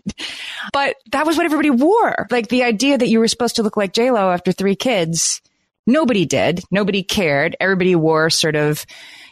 [0.72, 2.26] But that was what everybody wore.
[2.30, 5.40] Like the idea that you were supposed to look like JLo after three kids.
[5.86, 6.62] Nobody did.
[6.70, 7.56] Nobody cared.
[7.58, 8.84] Everybody wore sort of,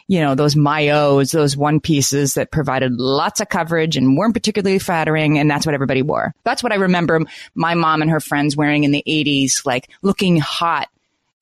[0.09, 4.79] you know, those maillots, those one pieces that provided lots of coverage and weren't particularly
[4.79, 5.37] flattering.
[5.37, 6.33] And that's what everybody wore.
[6.43, 7.21] That's what I remember
[7.53, 10.89] my mom and her friends wearing in the 80s, like looking hot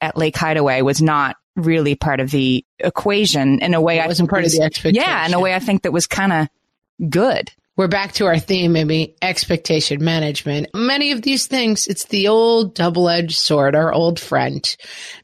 [0.01, 4.07] at Lake Hideaway was not really part of the equation in a way it I
[4.07, 5.01] wasn't part was, of the expectation.
[5.01, 7.49] Yeah, in a way I think that was kind of good.
[7.77, 10.67] We're back to our theme, maybe expectation management.
[10.73, 14.75] Many of these things, it's the old double edged sword, our old friend,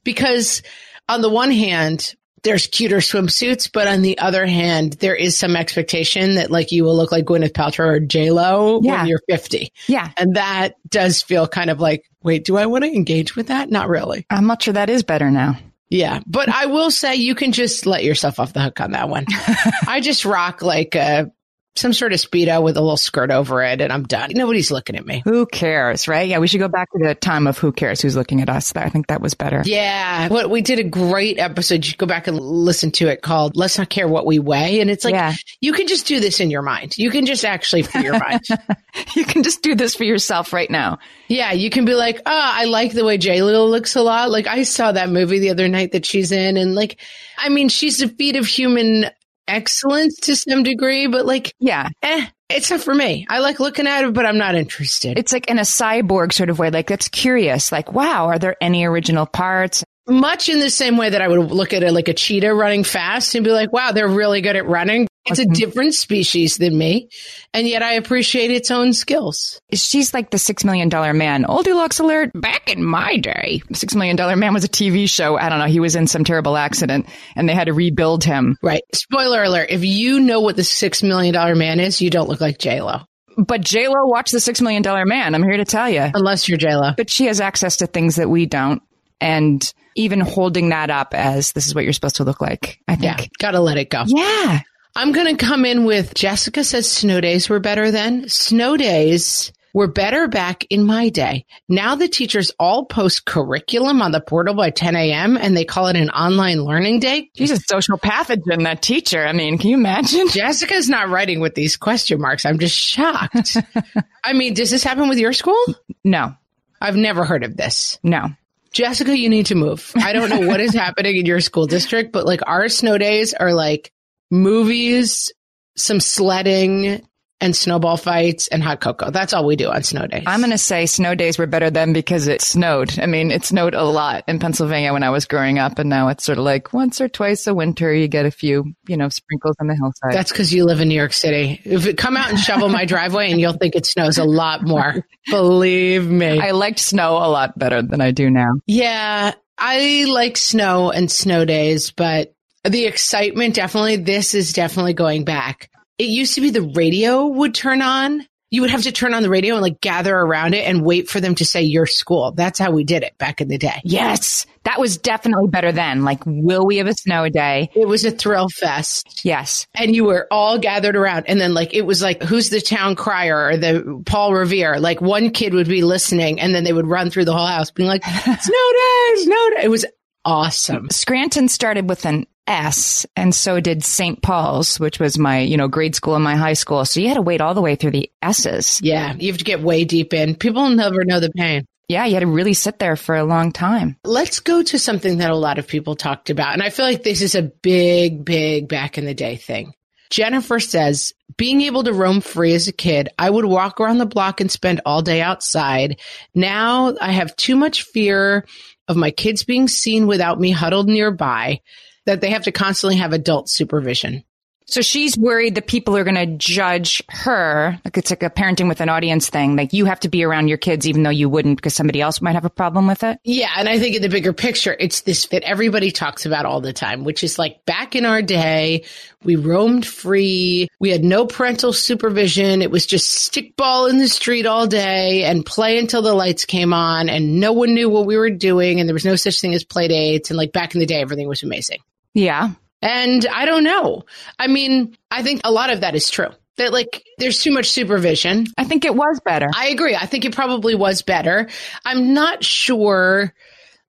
[0.06, 0.64] because
[1.10, 5.56] on the one hand, there's cuter swimsuits, but on the other hand, there is some
[5.56, 9.00] expectation that like you will look like Gwyneth Paltrow or J Lo yeah.
[9.00, 9.72] when you're 50.
[9.88, 10.12] Yeah.
[10.18, 13.70] And that does feel kind of like, wait, do I want to engage with that?
[13.70, 14.26] Not really.
[14.30, 15.58] I'm not sure that is better now.
[15.90, 16.22] Yeah.
[16.26, 19.26] But I will say you can just let yourself off the hook on that one.
[19.88, 21.32] I just rock like a
[21.76, 24.32] some sort of speedo with a little skirt over it and I'm done.
[24.34, 25.24] Nobody's looking at me.
[25.26, 26.28] Who cares, right?
[26.28, 28.72] Yeah, we should go back to the time of who cares who's looking at us.
[28.76, 29.64] I think that was better.
[29.66, 30.28] Yeah.
[30.28, 31.86] What we did a great episode.
[31.86, 34.82] You go back and listen to it called Let's Not Care What We Weigh.
[34.82, 35.34] And it's like, yeah.
[35.62, 36.98] you can just do this in your mind.
[36.98, 38.42] You can just actually for your mind.
[39.16, 41.00] you can just do this for yourself right now.
[41.28, 41.54] Yeah.
[41.54, 44.30] You can be like, oh, I like the way J Lo looks a lot.
[44.30, 47.00] Like I saw that movie the other night that she's in and like,
[47.36, 49.10] I mean, she's a feat of human
[49.48, 53.26] excellence to some degree, but like, yeah, eh, it's not for me.
[53.30, 55.18] I like looking at it, but I'm not interested.
[55.18, 56.70] It's like in a cyborg sort of way.
[56.70, 57.72] Like that's curious.
[57.72, 59.84] Like, wow, are there any original parts?
[60.08, 62.84] Much in the same way that I would look at it like a cheetah running
[62.84, 65.08] fast and be like, wow, they're really good at running.
[65.26, 67.10] It's a different species than me.
[67.54, 69.62] And yet I appreciate its own skills.
[69.74, 71.46] She's like the six million dollar man.
[71.46, 72.32] Oldilocks alert.
[72.34, 75.38] Back in my day, Six Million Dollar Man was a TV show.
[75.38, 75.66] I don't know.
[75.66, 78.58] He was in some terrible accident and they had to rebuild him.
[78.62, 78.84] Right.
[78.94, 79.70] Spoiler alert.
[79.70, 82.82] If you know what the six million dollar man is, you don't look like J
[82.82, 83.02] Lo.
[83.38, 85.34] But J Lo watched the Six Million Dollar Man.
[85.34, 86.08] I'm here to tell you.
[86.14, 86.92] Unless you're J Lo.
[86.96, 88.82] But she has access to things that we don't.
[89.20, 89.64] And
[89.96, 93.22] even holding that up as this is what you're supposed to look like, I think.
[93.22, 94.04] Yeah, gotta let it go.
[94.06, 94.62] Yeah.
[94.96, 98.30] I'm going to come in with Jessica says snow days were better then.
[98.30, 101.46] Snow days were better back in my day.
[101.68, 105.36] Now the teachers all post curriculum on the portal by 10 a.m.
[105.36, 107.32] and they call it an online learning day.
[107.36, 109.26] She's a social pathogen, that teacher.
[109.26, 110.28] I mean, can you imagine?
[110.30, 112.46] Jessica's not writing with these question marks.
[112.46, 113.58] I'm just shocked.
[114.24, 115.66] I mean, does this happen with your school?
[116.04, 116.36] No.
[116.80, 117.98] I've never heard of this.
[118.04, 118.28] No.
[118.74, 119.92] Jessica, you need to move.
[119.96, 123.34] I don't know what is happening in your school district, but like our snow days
[123.34, 123.92] are like
[124.34, 125.32] movies,
[125.78, 127.06] some sledding,
[127.44, 129.12] and snowball fights and hot cocoa.
[129.12, 130.24] That's all we do on snow days.
[130.26, 132.98] I'm going to say snow days were better then because it snowed.
[132.98, 135.78] I mean, it snowed a lot in Pennsylvania when I was growing up.
[135.78, 138.74] And now it's sort of like once or twice a winter, you get a few,
[138.88, 140.14] you know, sprinkles on the hillside.
[140.14, 141.62] That's because you live in New York City.
[141.66, 144.64] If it come out and shovel my driveway and you'll think it snows a lot
[144.64, 145.06] more.
[145.30, 146.40] Believe me.
[146.40, 148.54] I liked snow a lot better than I do now.
[148.68, 149.34] Yeah.
[149.58, 152.33] I like snow and snow days, but
[152.64, 157.54] the excitement definitely, this is definitely going back it used to be the radio would
[157.54, 158.26] turn on.
[158.50, 161.10] You would have to turn on the radio and like gather around it and wait
[161.10, 162.34] for them to say your school.
[162.34, 163.82] That's how we did it back in the day.
[163.84, 164.46] Yes.
[164.64, 166.04] That was definitely better then.
[166.04, 167.72] Like, will we have a snow day?
[167.74, 169.22] It was a thrill fest.
[169.26, 169.66] Yes.
[169.74, 171.26] And you were all gathered around.
[171.28, 174.80] And then like, it was like, who's the town crier or the Paul Revere?
[174.80, 177.72] Like one kid would be listening and then they would run through the whole house
[177.72, 179.64] being like, snow day, snow day.
[179.64, 179.86] It was
[180.26, 180.90] awesome.
[180.92, 184.22] Scranton started with an S and so did St.
[184.22, 186.86] Paul's, which was my, you know, grade school and my high school.
[186.86, 188.80] So you had to wait all the way through the S's.
[188.84, 189.14] Yeah.
[189.18, 190.36] You have to get way deep in.
[190.36, 191.66] People never know the pain.
[191.90, 193.98] Yeah, you had to really sit there for a long time.
[194.06, 196.54] Let's go to something that a lot of people talked about.
[196.54, 199.74] And I feel like this is a big, big back in the day thing.
[200.10, 204.06] Jennifer says, being able to roam free as a kid, I would walk around the
[204.06, 206.00] block and spend all day outside.
[206.36, 208.46] Now I have too much fear
[208.88, 211.62] of my kids being seen without me huddled nearby
[212.06, 214.24] that they have to constantly have adult supervision.
[214.66, 217.80] So she's worried that people are going to judge her.
[217.84, 219.56] Like it's like a parenting with an audience thing.
[219.56, 222.22] Like you have to be around your kids even though you wouldn't because somebody else
[222.22, 223.20] might have a problem with it.
[223.24, 223.52] Yeah.
[223.58, 226.74] And I think in the bigger picture, it's this that everybody talks about all the
[226.74, 228.86] time, which is like back in our day,
[229.24, 230.70] we roamed free.
[230.80, 232.62] We had no parental supervision.
[232.62, 236.74] It was just stickball in the street all day and play until the lights came
[236.74, 238.80] on and no one knew what we were doing.
[238.80, 240.30] And there was no such thing as play dates.
[240.30, 241.80] And like back in the day, everything was amazing.
[242.14, 242.52] Yeah.
[242.82, 244.04] And I don't know.
[244.38, 246.30] I mean, I think a lot of that is true.
[246.58, 248.46] That like there's too much supervision.
[248.58, 249.50] I think it was better.
[249.56, 249.96] I agree.
[249.96, 251.50] I think it probably was better.
[251.84, 253.34] I'm not sure.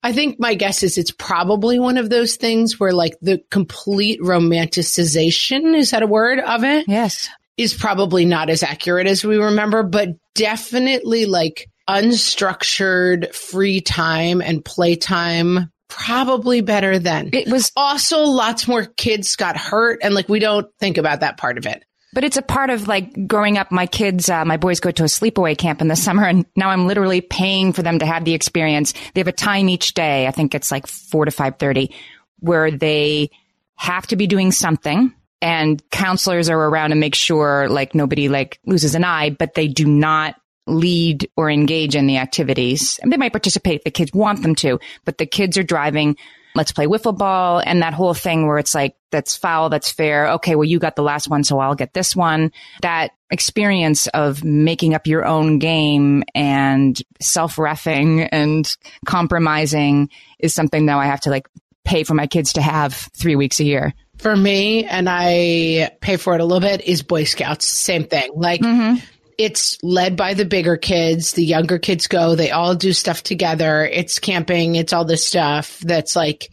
[0.03, 4.21] I think my guess is it's probably one of those things where like the complete
[4.21, 6.87] romanticization, is that a word of it?
[6.89, 7.29] Yes.
[7.57, 14.65] Is probably not as accurate as we remember, but definitely like unstructured free time and
[14.65, 17.31] playtime probably better then.
[17.33, 21.37] It was also lots more kids got hurt and like we don't think about that
[21.37, 21.85] part of it.
[22.13, 23.73] But it's a part of like growing up.
[23.73, 26.71] My kids, uh, my boys go to a sleepaway camp in the summer and now
[26.71, 28.93] I'm literally paying for them to have the experience.
[29.15, 30.27] They have a time each day.
[30.27, 31.95] I think it's like four to 530
[32.39, 33.31] where they
[33.77, 38.59] have to be doing something and counselors are around to make sure like nobody like
[38.65, 42.99] loses an eye, but they do not lead or engage in the activities.
[43.03, 46.17] And they might participate if the kids want them to, but the kids are driving.
[46.55, 50.29] Let's play wiffle ball and that whole thing where it's like, that's foul, that's fair.
[50.35, 52.53] Okay, well, you got the last one, so I'll get this one.
[52.83, 58.71] That experience of making up your own game and self refing and
[59.05, 61.49] compromising is something that I have to like
[61.85, 63.93] pay for my kids to have three weeks a year.
[64.19, 67.67] For me, and I pay for it a little bit, is Boy Scouts.
[67.67, 68.31] Same thing.
[68.35, 69.05] Like, mm-hmm
[69.39, 71.33] it's led by the bigger kids.
[71.33, 73.85] The younger kids go, they all do stuff together.
[73.85, 74.77] It's camping.
[74.77, 76.51] It's all this stuff that's like,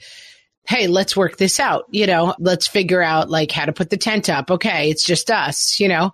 [0.68, 1.86] Hey, let's work this out.
[1.90, 4.52] You know, let's figure out like how to put the tent up.
[4.52, 4.90] Okay.
[4.90, 6.12] It's just us, you know,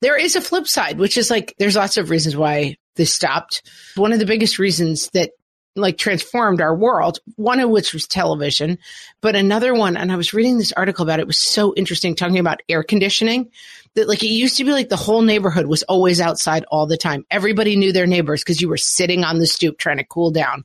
[0.00, 3.62] there is a flip side, which is like, there's lots of reasons why this stopped.
[3.94, 5.30] One of the biggest reasons that
[5.76, 8.78] like transformed our world, one of which was television,
[9.20, 12.14] but another one, and I was reading this article about it, it was so interesting
[12.14, 13.50] talking about air conditioning
[13.96, 16.96] that like it used to be like the whole neighborhood was always outside all the
[16.96, 17.26] time.
[17.30, 20.64] Everybody knew their neighbors because you were sitting on the stoop trying to cool down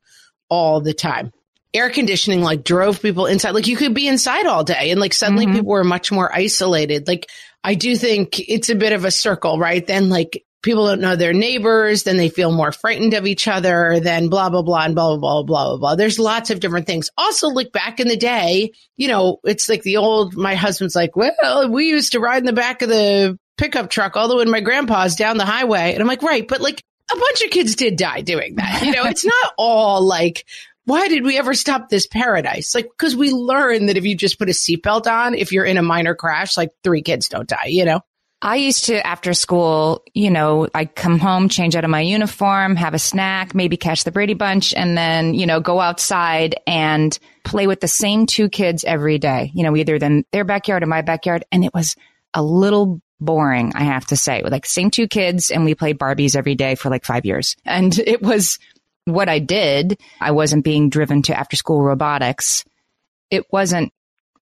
[0.49, 1.31] all the time.
[1.73, 3.51] Air conditioning like drove people inside.
[3.51, 5.55] Like you could be inside all day and like suddenly mm-hmm.
[5.55, 7.07] people were much more isolated.
[7.07, 7.29] Like
[7.63, 9.85] I do think it's a bit of a circle, right?
[9.85, 13.99] Then like people don't know their neighbors, then they feel more frightened of each other,
[13.99, 15.95] then blah, blah, blah, and blah, blah, blah, blah, blah, blah.
[15.95, 17.09] There's lots of different things.
[17.17, 21.15] Also, like back in the day, you know, it's like the old, my husband's like,
[21.15, 24.45] well, we used to ride in the back of the pickup truck all the way
[24.45, 25.93] to my grandpa's down the highway.
[25.93, 28.83] And I'm like, right, but like a bunch of kids did die doing that.
[28.83, 30.45] You know, it's not all like,
[30.85, 32.73] why did we ever stop this paradise?
[32.73, 35.77] Like, cause we learned that if you just put a seatbelt on, if you're in
[35.77, 38.01] a minor crash, like three kids don't die, you know?
[38.41, 42.75] I used to, after school, you know, I'd come home, change out of my uniform,
[42.75, 47.17] have a snack, maybe catch the Brady Bunch, and then, you know, go outside and
[47.43, 50.87] play with the same two kids every day, you know, either in their backyard or
[50.87, 51.43] my backyard.
[51.51, 51.95] And it was
[52.33, 54.41] a little boring, I have to say.
[54.41, 57.55] Like, same two kids, and we played Barbies every day for like five years.
[57.63, 58.57] And it was
[59.05, 59.99] what I did.
[60.19, 62.65] I wasn't being driven to after school robotics.
[63.29, 63.93] It wasn't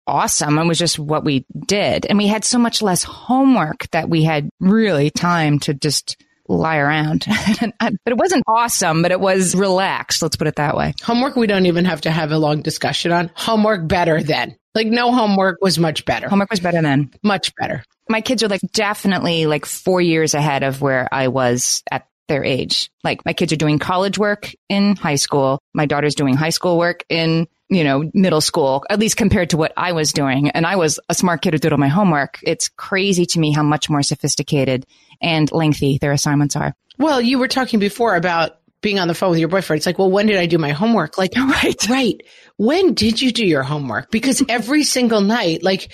[0.07, 0.57] awesome.
[0.57, 2.05] It was just what we did.
[2.05, 6.77] And we had so much less homework that we had really time to just lie
[6.77, 7.25] around.
[7.79, 10.21] but it wasn't awesome, but it was relaxed.
[10.21, 10.93] Let's put it that way.
[11.03, 13.31] Homework, we don't even have to have a long discussion on.
[13.35, 14.55] Homework better then.
[14.73, 16.27] Like no homework was much better.
[16.27, 17.11] Homework was better then.
[17.23, 17.83] Much better.
[18.09, 22.43] My kids are like definitely like four years ahead of where I was at their
[22.43, 22.89] age.
[23.03, 25.59] Like my kids are doing college work in high school.
[25.73, 29.57] My daughter's doing high school work in, you know, middle school, at least compared to
[29.57, 30.49] what I was doing.
[30.49, 32.39] And I was a smart kid who did all my homework.
[32.43, 34.85] It's crazy to me how much more sophisticated
[35.21, 36.75] and lengthy their assignments are.
[36.97, 39.79] Well, you were talking before about being on the phone with your boyfriend.
[39.79, 41.17] It's like, well, when did I do my homework?
[41.17, 42.21] Like, right, right.
[42.57, 44.11] When did you do your homework?
[44.11, 45.91] Because every single night, like,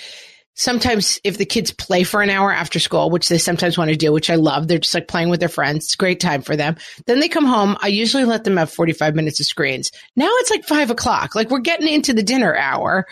[0.53, 3.97] sometimes if the kids play for an hour after school, which they sometimes want to
[3.97, 5.85] do, which I love, they're just like playing with their friends.
[5.85, 6.75] It's great time for them.
[7.05, 7.77] Then they come home.
[7.81, 9.91] I usually let them have 45 minutes of screens.
[10.15, 11.35] Now it's like five o'clock.
[11.35, 13.07] Like we're getting into the dinner hour.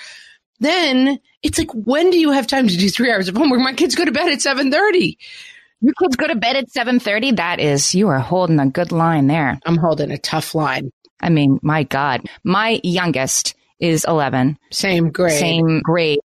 [0.59, 3.61] Then it's like, when do you have time to do three hours of homework?
[3.61, 5.17] My kids go to bed at 730.
[5.81, 7.37] Your kids go to bed at 7:30.
[7.37, 9.57] That is, you are holding a good line there.
[9.65, 10.91] I'm holding a tough line.
[11.21, 14.57] I mean, my God, my youngest is 11.
[14.71, 15.39] Same grade.
[15.39, 16.19] Same grade.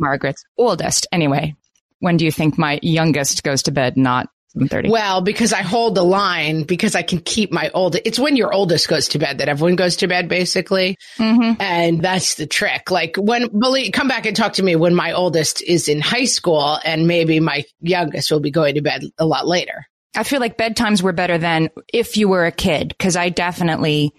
[0.00, 1.06] Margaret's oldest.
[1.12, 1.54] Anyway,
[2.00, 3.96] when do you think my youngest goes to bed?
[3.96, 4.90] Not 7:30.
[4.90, 7.96] Well, because I hold the line because I can keep my old.
[8.04, 11.60] It's when your oldest goes to bed that everyone goes to bed, basically, mm-hmm.
[11.60, 12.90] and that's the trick.
[12.90, 16.24] Like when believe, come back and talk to me when my oldest is in high
[16.24, 19.86] school, and maybe my youngest will be going to bed a lot later.
[20.16, 24.12] I feel like bedtimes were better than if you were a kid because I definitely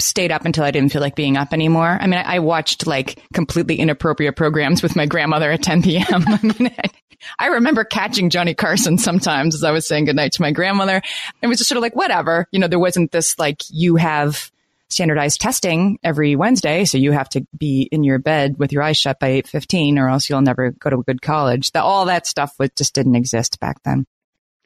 [0.00, 1.98] stayed up until I didn't feel like being up anymore.
[2.00, 6.06] I mean, I watched like completely inappropriate programs with my grandmother at 10 p.m.
[6.28, 6.90] I
[7.38, 11.02] I remember catching Johnny Carson sometimes as I was saying goodnight to my grandmother.
[11.42, 12.46] It was just sort of like, whatever.
[12.52, 14.50] You know, there wasn't this like, you have
[14.88, 16.84] standardized testing every Wednesday.
[16.84, 20.08] So you have to be in your bed with your eyes shut by 8.15 or
[20.08, 21.72] else you'll never go to a good college.
[21.72, 24.06] The, all that stuff was, just didn't exist back then.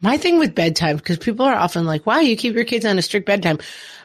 [0.02, 2.98] My thing with bedtime, because people are often like, wow, you keep your kids on
[2.98, 3.58] a strict bedtime.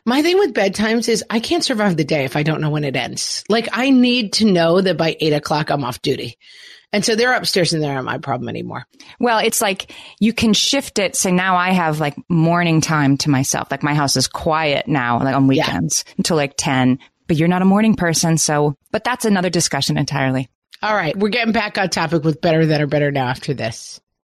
[0.06, 2.84] My thing with bedtimes is I can't survive the day if I don't know when
[2.84, 3.44] it ends.
[3.50, 6.38] Like I need to know that by eight o'clock I'm off duty.
[6.94, 8.86] And so they're upstairs and they're not my problem anymore.
[9.20, 11.16] Well, it's like you can shift it.
[11.16, 13.70] So now I have like morning time to myself.
[13.70, 16.14] Like my house is quiet now, like on weekends yeah.
[16.18, 18.38] until like 10, but you're not a morning person.
[18.38, 20.48] So, but that's another discussion entirely.
[20.82, 21.18] All right.
[21.18, 24.00] We're getting back on topic with better than or better now after this.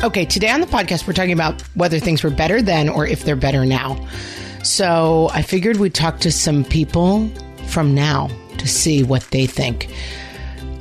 [0.00, 3.24] Okay, today on the podcast, we're talking about whether things were better then or if
[3.24, 3.98] they're better now.
[4.62, 7.28] So I figured we'd talk to some people
[7.66, 8.28] from now
[8.58, 9.92] to see what they think.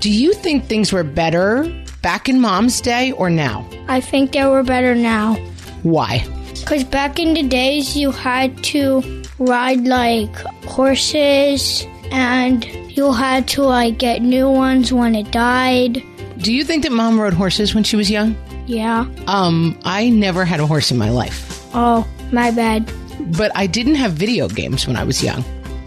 [0.02, 1.64] Do you think things were better
[2.04, 3.68] back in mom's day or now?
[3.88, 5.34] I think they were better now.
[5.82, 6.24] Why?
[6.54, 12.64] Because back in the days, you had to ride like horses and
[12.96, 16.04] you had to like get new ones when it died.
[16.38, 18.36] Do you think that mom rode horses when she was young?
[18.68, 19.08] Yeah.
[19.28, 22.92] Um, I never had a horse in my life, Oh, my bad.
[23.38, 25.44] but I didn't have video games when I was young.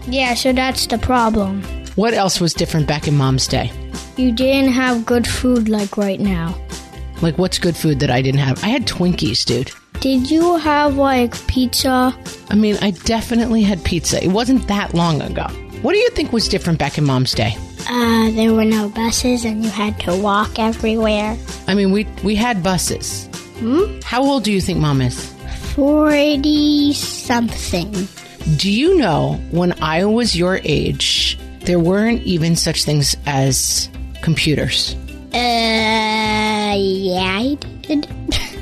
[0.07, 1.63] Yeah, so that's the problem.
[1.95, 3.71] What else was different back in mom's day?
[4.17, 6.55] You didn't have good food like right now.
[7.21, 8.63] Like, what's good food that I didn't have?
[8.63, 9.71] I had Twinkies, dude.
[9.99, 12.15] Did you have like pizza?
[12.49, 14.23] I mean, I definitely had pizza.
[14.23, 15.45] It wasn't that long ago.
[15.83, 17.55] What do you think was different back in mom's day?
[17.93, 21.35] Uh, there were no buses and you had to walk everywhere.
[21.67, 23.27] I mean, we we had buses.
[23.59, 23.99] Hmm?
[24.01, 25.33] How old do you think mom is?
[25.75, 27.91] 40 something.
[28.55, 33.89] Do you know when I was your age, there weren't even such things as
[34.21, 34.95] computers?
[35.33, 38.07] Uh, yeah, I did.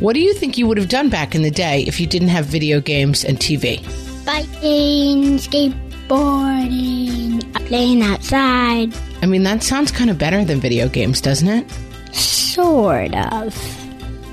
[0.00, 2.28] What do you think you would have done back in the day if you didn't
[2.28, 3.82] have video games and TV?
[4.24, 8.94] Biking, skateboarding, playing outside.
[9.22, 11.70] I mean, that sounds kind of better than video games, doesn't it?
[12.14, 13.54] Sort of.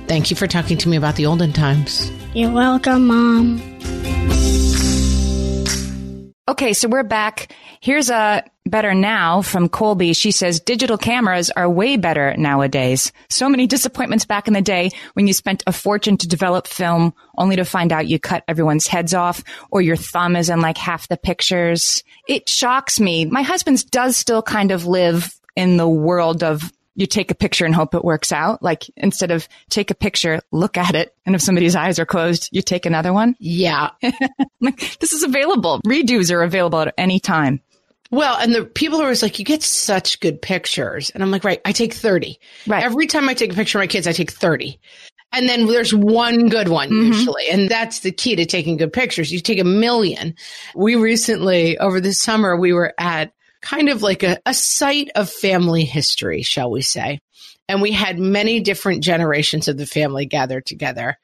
[0.08, 2.12] Thank you for talking to me about the olden times.
[2.34, 3.62] You're welcome, Mom.
[6.50, 7.54] Okay, so we're back.
[7.82, 10.14] Here's a better now from Colby.
[10.14, 13.12] She says digital cameras are way better nowadays.
[13.30, 17.14] So many disappointments back in the day when you spent a fortune to develop film
[17.38, 20.78] only to find out you cut everyone's heads off or your thumb is in like
[20.78, 22.02] half the pictures.
[22.30, 23.26] It shocks me.
[23.26, 27.64] My husband's does still kind of live in the world of you take a picture
[27.64, 28.62] and hope it works out.
[28.62, 31.16] Like instead of take a picture, look at it.
[31.26, 33.36] And if somebody's eyes are closed, you take another one.
[33.48, 33.92] Yeah.
[34.60, 35.80] Like this is available.
[35.86, 37.62] Redos are available at any time.
[38.10, 41.10] Well, and the people are always like, you get such good pictures.
[41.12, 42.40] And I'm like, right, I take 30.
[42.66, 42.84] Right.
[42.84, 44.80] Every time I take a picture of my kids, I take 30.
[45.34, 47.08] And then there's one good one mm-hmm.
[47.08, 47.50] usually.
[47.50, 49.32] And that's the key to taking good pictures.
[49.32, 50.36] You take a million.
[50.76, 53.34] We recently, over the summer, we were at
[53.68, 57.20] kind of like a, a site of family history, shall we say.
[57.68, 61.18] And we had many different generations of the family gathered together.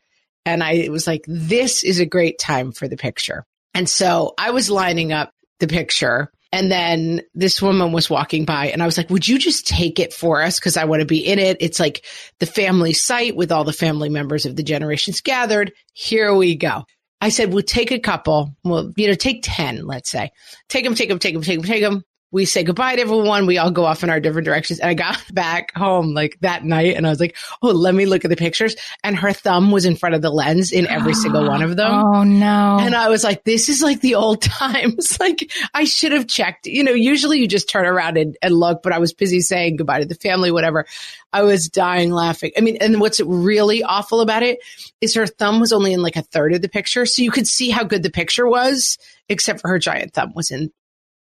[0.46, 3.46] And I was like, this is a great time for the picture.
[3.74, 6.32] And so I was lining up the picture.
[6.52, 10.00] And then this woman was walking by and I was like, would you just take
[10.00, 10.60] it for us?
[10.60, 11.58] Cause I want to be in it.
[11.62, 12.06] It's like
[12.40, 15.72] the family site with all the family members of the generations gathered.
[15.94, 16.84] Here we go.
[17.22, 18.54] I said, we'll take a couple.
[18.66, 20.32] We'll, you know, take 10, let's say.
[20.68, 22.04] Take them, take them, take them, take them, take them.
[22.34, 23.46] We say goodbye to everyone.
[23.46, 24.80] We all go off in our different directions.
[24.80, 28.08] And I got back home like that night and I was like, oh, let me
[28.08, 28.76] look at the pictures.
[29.04, 31.92] And her thumb was in front of the lens in every single one of them.
[31.94, 32.80] Oh no.
[32.82, 35.18] And I was like, this is like the old times.
[35.20, 38.82] like I should have checked, you know, usually you just turn around and, and look,
[38.82, 40.88] but I was busy saying goodbye to the family, whatever.
[41.32, 42.52] I was dying laughing.
[42.58, 44.58] I mean, and what's really awful about it
[45.02, 47.06] is her thumb was only in like a third of the picture.
[47.06, 48.98] So you could see how good the picture was,
[49.30, 50.72] except for her giant thumb was in,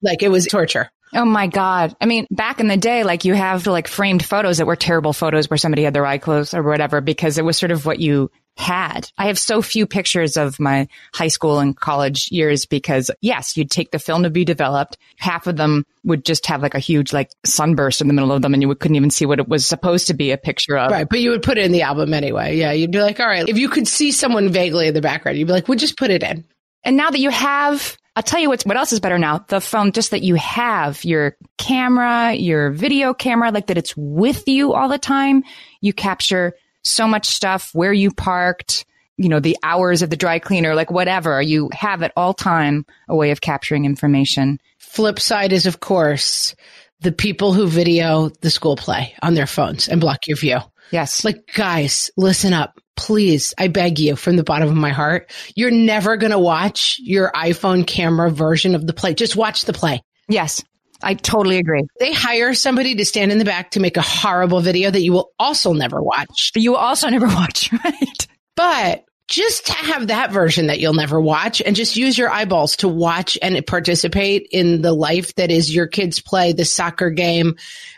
[0.02, 0.90] like it was torture.
[1.14, 1.96] Oh my God.
[2.00, 5.14] I mean, back in the day, like you have like framed photos that were terrible
[5.14, 8.00] photos where somebody had their eye closed or whatever because it was sort of what
[8.00, 9.10] you had.
[9.18, 13.72] I have so few pictures of my high school and college years because yes, you'd
[13.72, 14.98] take the film to be developed.
[15.18, 18.42] Half of them would just have like a huge like sunburst in the middle of
[18.42, 20.92] them and you couldn't even see what it was supposed to be a picture of.
[20.92, 21.08] Right.
[21.10, 22.58] But you would put it in the album anyway.
[22.58, 22.72] Yeah.
[22.72, 25.48] You'd be like, all right, if you could see someone vaguely in the background, you'd
[25.48, 26.46] be like, we'll just put it in.
[26.84, 29.46] And now that you have, I'll tell you what's, what else is better now.
[29.48, 34.48] The phone, just that you have your camera, your video camera, like that it's with
[34.48, 35.44] you all the time.
[35.80, 36.54] You capture
[36.84, 38.86] so much stuff, where you parked,
[39.16, 41.42] you know, the hours of the dry cleaner, like whatever.
[41.42, 44.60] You have at all time a way of capturing information.
[44.80, 46.56] Flip side is, of course,
[47.00, 50.58] the people who video the school play on their phones and block your view.
[50.92, 51.24] Yes.
[51.24, 52.81] Like, guys, listen up.
[52.96, 55.32] Please, I beg you from the bottom of my heart.
[55.56, 59.14] You're never going to watch your iPhone camera version of the play.
[59.14, 60.02] Just watch the play.
[60.28, 60.64] yes.
[61.04, 61.84] I totally agree.
[62.00, 65.14] They hire somebody to stand in the back to make a horrible video that you
[65.14, 66.52] will also never watch.
[66.56, 68.28] You also never watch, right?
[68.56, 72.76] But just to have that version that you'll never watch and just use your eyeballs
[72.78, 77.56] to watch and participate in the life that is your kids play, the soccer game,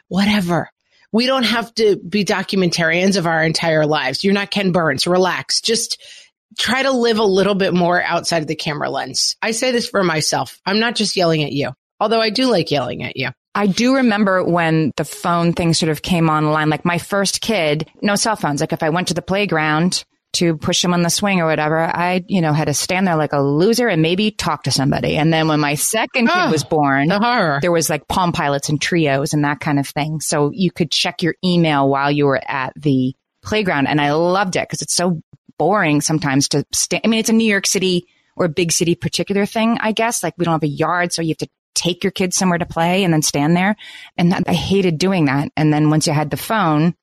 [0.08, 0.70] whatever.
[1.14, 4.24] We don't have to be documentarians of our entire lives.
[4.24, 5.08] You're not Ken Burns.
[5.08, 5.62] Relax.
[5.62, 6.02] Just
[6.58, 9.38] try to live a little bit more outside of the camera lens.
[9.42, 10.60] I say this for myself.
[10.66, 13.30] I'm not just yelling at you, although I do like yelling at you.
[13.56, 16.70] I do remember when the phone thing sort of came online.
[16.70, 18.62] Like my first kid, no cell phones.
[18.62, 20.04] Like if I went to the playground
[20.34, 23.16] to push him on the swing or whatever, I, you know, had to stand there
[23.16, 25.16] like a loser and maybe talk to somebody.
[25.16, 27.20] And then when my second kid Oh, was born, The
[27.62, 30.20] there was like Palm Pilots and Treos and that kind of thing.
[30.20, 33.88] So you could check your email while you were at the playground.
[33.88, 35.22] And I loved it because it's so
[35.58, 37.00] boring sometimes to stay.
[37.04, 38.06] I mean, it's a New York City
[38.36, 40.24] or a big city particular thing, I guess.
[40.24, 42.66] Like we don't have a yard, so you have to take your kids somewhere to
[42.66, 43.76] play and then stand there.
[44.18, 45.52] And that, I hated doing that.
[45.56, 46.96] And then once you had the phone,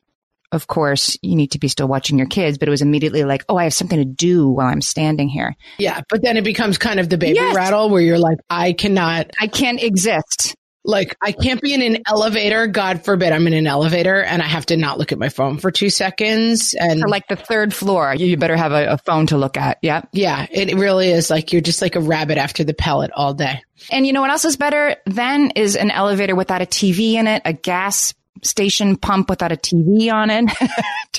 [0.52, 3.44] of course, you need to be still watching your kids, but it was immediately like,
[3.48, 5.54] oh, I have something to do while I'm standing here.
[5.78, 6.00] Yeah.
[6.08, 7.54] But then it becomes kind of the baby Yes.
[7.54, 10.56] rattle where you're like, I cannot, I can't exist.
[10.84, 12.66] like, I can't be in an elevator.
[12.66, 15.58] God forbid I'm in an elevator and I have to not look at my phone
[15.58, 16.74] for two seconds.
[16.74, 19.78] And For like the third floor, you better have a, a phone to look at.
[19.82, 20.02] Yeah.
[20.12, 23.62] yeah, it really is like you're just like a rabbit after the pellet all day.
[23.92, 27.26] And you know what else is better then is an elevator without a TV in
[27.26, 30.50] it, a gas station pump without a TV on it.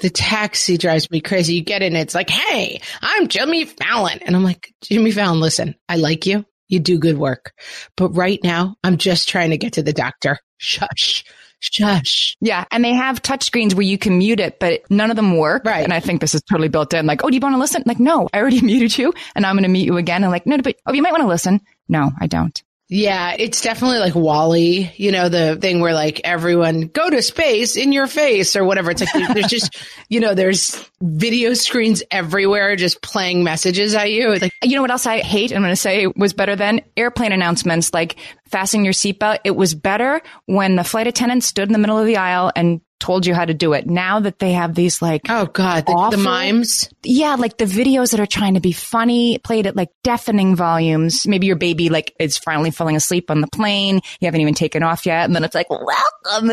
[0.02, 1.56] The taxi drives me crazy.
[1.56, 4.20] You get in, it's like, hey, I'm Jimmy Fallon.
[4.26, 6.44] And I'm like, Jimmy Fallon, listen, I like you.
[6.70, 7.54] You do good work.
[7.98, 10.40] But right now, I'm just trying to get to the doctor.
[10.58, 11.24] Shush,
[11.60, 12.36] shush.
[12.42, 12.64] yeah.
[12.72, 15.66] And they have touchscreens where you can mute it, but none of them work.
[15.66, 15.84] Right.
[15.84, 17.06] And I think this is totally built in.
[17.06, 17.84] Like, oh, do you want to listen?
[17.86, 20.24] Like, no, I already muted you and I'm going to mute you again.
[20.24, 21.60] And like, no, but, oh, you might want to listen.
[21.90, 22.64] No, I don't.
[22.94, 27.78] Yeah, it's definitely like WALL-E, you know, the thing where like everyone go to space
[27.78, 28.92] in your face or whatever.
[28.92, 29.78] It's like there's just,
[30.10, 34.34] you know, there's video screens everywhere just playing messages at you.
[34.34, 35.54] It's like, You know what else I hate?
[35.54, 38.18] I'm going to say was better than airplane announcements like
[38.50, 39.40] fasten your seatbelt.
[39.46, 42.82] It was better when the flight attendant stood in the middle of the aisle and
[43.02, 43.88] told you how to do it.
[43.88, 46.90] Now that they have these like, oh God, the, the mimes.
[47.04, 51.28] yeah, like the videos that are trying to be funny, played at like deafening volumes.
[51.28, 54.00] Maybe your baby like is finally falling asleep on the plane.
[54.20, 55.26] You haven't even taken off yet.
[55.26, 56.52] And then it's like, welcome.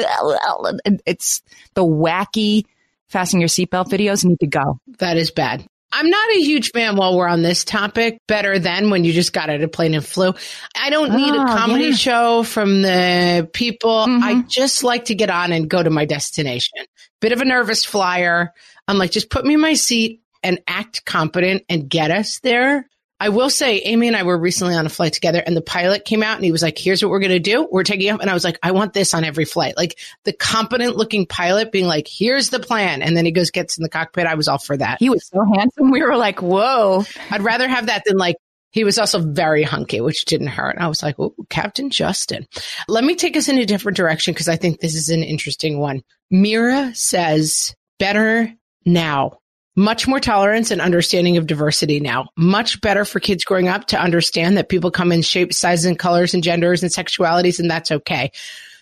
[1.06, 1.42] It's
[1.74, 2.64] the wacky
[3.08, 4.80] fasten your seatbelt videos need to go.
[4.98, 5.66] That is bad.
[5.92, 8.18] I'm not a huge fan while we're on this topic.
[8.28, 10.34] Better than when you just got out of plane and flew.
[10.76, 11.94] I don't need a Oh, comedy yeah.
[11.94, 14.06] show from the people.
[14.06, 14.22] Mhm.
[14.22, 16.78] I just like to get on and go to my destination.
[17.20, 18.52] Bit of a nervous flyer.
[18.86, 22.86] I'm like, just put me in my seat and act competent and get us there.
[23.20, 26.04] I will say, Amy and I were recently on a flight together and the pilot
[26.04, 27.66] came out and he was like, here's what we're going to do.
[27.70, 28.20] We're taking off.
[28.20, 29.76] And I was like, I want this on every flight.
[29.76, 33.02] Like the competent looking pilot being like, here's the plan.
[33.02, 34.26] And then he goes, gets in the cockpit.
[34.26, 34.98] I was all for that.
[35.00, 35.90] He was so handsome.
[35.90, 37.04] We were like, whoa.
[37.30, 38.36] I'd rather have that than like,
[38.70, 40.76] he was also very hunky, which didn't hurt.
[40.78, 42.46] I was like, oh, Captain Justin.
[42.86, 45.80] Let me take us in a different direction because I think this is an interesting
[45.80, 46.02] one.
[46.30, 48.52] Mira says, better
[48.84, 49.37] now.
[49.78, 52.26] Much more tolerance and understanding of diversity now.
[52.36, 55.96] Much better for kids growing up to understand that people come in shapes, sizes, and
[55.96, 58.32] colors and genders and sexualities, and that's okay.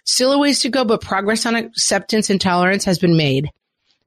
[0.04, 3.50] Still a ways to go, but progress on acceptance and tolerance has been made.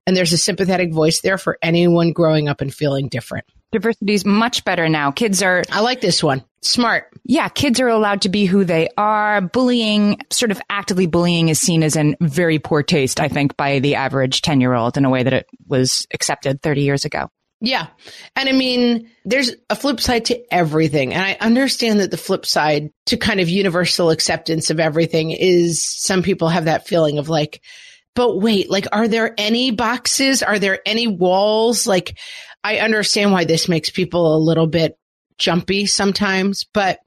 [0.07, 3.45] And there's a sympathetic voice there for anyone growing up and feeling different.
[3.71, 5.11] Diversity is much better now.
[5.11, 6.43] Kids are, I like this one.
[6.61, 7.07] Smart.
[7.23, 9.39] yeah, kids are allowed to be who they are.
[9.39, 13.79] Bullying, sort of actively bullying is seen as in very poor taste, I think, by
[13.79, 17.29] the average 10 year old in a way that it was accepted 30 years ago.
[17.61, 17.87] Yeah.
[18.35, 21.13] And I mean, there's a flip side to everything.
[21.13, 25.83] And I understand that the flip side to kind of universal acceptance of everything is
[25.83, 27.61] some people have that feeling of like,
[28.15, 30.41] but wait, like, are there any boxes?
[30.41, 31.85] Are there any walls?
[31.85, 32.17] Like,
[32.63, 34.97] I understand why this makes people a little bit
[35.37, 36.99] jumpy sometimes, but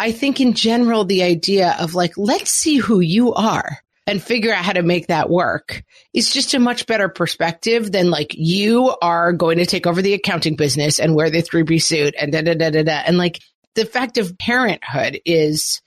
[0.00, 4.52] I think in general, the idea of like, let's see who you are and figure
[4.52, 5.82] out how to make that work
[6.14, 10.14] is just a much better perspective than like you are going to take over the
[10.14, 13.02] accounting business and wear the 3B suit and da da da da da.
[13.06, 13.40] And like
[13.74, 15.82] the fact of parenthood is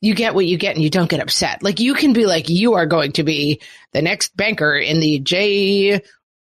[0.00, 1.62] you get what you get and you don't get upset.
[1.62, 3.60] Like you can be like, you are going to be
[3.92, 6.02] the next banker in the J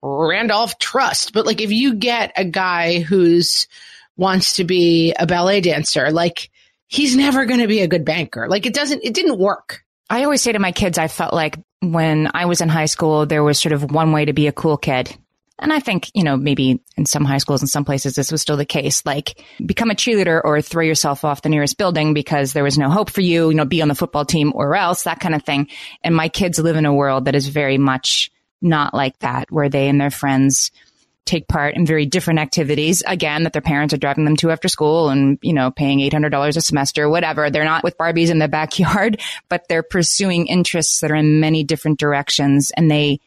[0.03, 1.33] Randolph Trust.
[1.33, 3.69] But like if you get a guy who's
[4.17, 6.51] wants to be a ballet dancer, like
[6.87, 8.49] he's never going to be a good banker.
[8.49, 9.83] Like it doesn't, it didn't work.
[10.11, 13.27] I always say to my kids, I felt like when I was in high school,
[13.27, 15.17] there was sort of one way to be a cool kid.
[15.61, 18.41] And I think, you know, maybe in some high schools, in some places, this was
[18.41, 19.05] still the case.
[19.05, 22.89] Like become a cheerleader or throw yourself off the nearest building because there was no
[22.89, 25.45] hope for you, you know, be on the football team or else, that kind of
[25.45, 25.69] thing.
[26.03, 28.31] And my kids live in a world that is very much
[28.61, 30.71] not like that, where they and their friends
[31.27, 33.03] take part in very different activities.
[33.07, 36.57] Again, that their parents are driving them to after school and, you know, paying $800
[36.57, 37.51] a semester, whatever.
[37.51, 41.63] They're not with Barbies in the backyard, but they're pursuing interests that are in many
[41.63, 43.21] different directions and they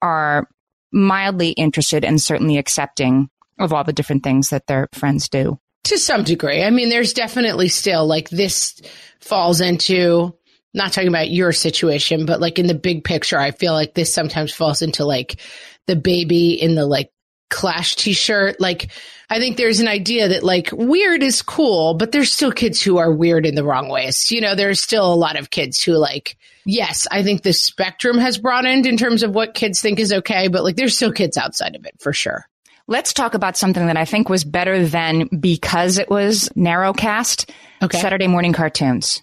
[0.00, 0.48] are
[0.92, 3.28] mildly interested and certainly accepting
[3.58, 5.58] of all the different things that their friends do.
[5.84, 6.62] To some degree.
[6.62, 8.80] I mean, there's definitely still like this
[9.20, 10.34] falls into
[10.74, 14.12] not talking about your situation, but like in the big picture, I feel like this
[14.12, 15.40] sometimes falls into like
[15.86, 17.10] the baby in the like
[17.50, 18.60] clash t-shirt.
[18.60, 18.90] Like
[19.28, 22.98] I think there's an idea that like weird is cool, but there's still kids who
[22.98, 24.30] are weird in the wrong ways.
[24.30, 28.18] You know, there's still a lot of kids who like, yes, I think the spectrum
[28.18, 31.36] has broadened in terms of what kids think is okay, but like there's still kids
[31.36, 32.46] outside of it for sure.
[32.88, 37.48] Let's talk about something that I think was better than because it was narrowcast.
[37.82, 38.00] Okay.
[38.00, 39.22] Saturday morning cartoons.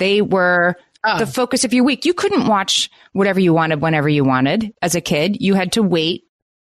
[0.00, 1.16] They were Oh.
[1.18, 2.04] the focus of your week.
[2.04, 5.38] You couldn't watch whatever you wanted whenever you wanted as a kid.
[5.40, 6.24] You had to wait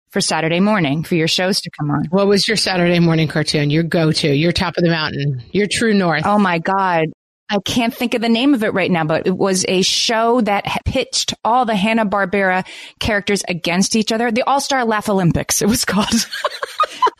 [0.09, 2.05] for Saturday morning for your shows to come on.
[2.09, 3.69] What was your Saturday morning cartoon?
[3.69, 6.23] Your go-to, your top of the mountain, your true north.
[6.25, 7.05] Oh my God.
[7.49, 10.41] I can't think of the name of it right now, but it was a show
[10.41, 12.65] that pitched all the Hanna-Barbera
[12.99, 14.31] characters against each other.
[14.31, 16.07] The All-Star Laff-A-Lympics, it was called.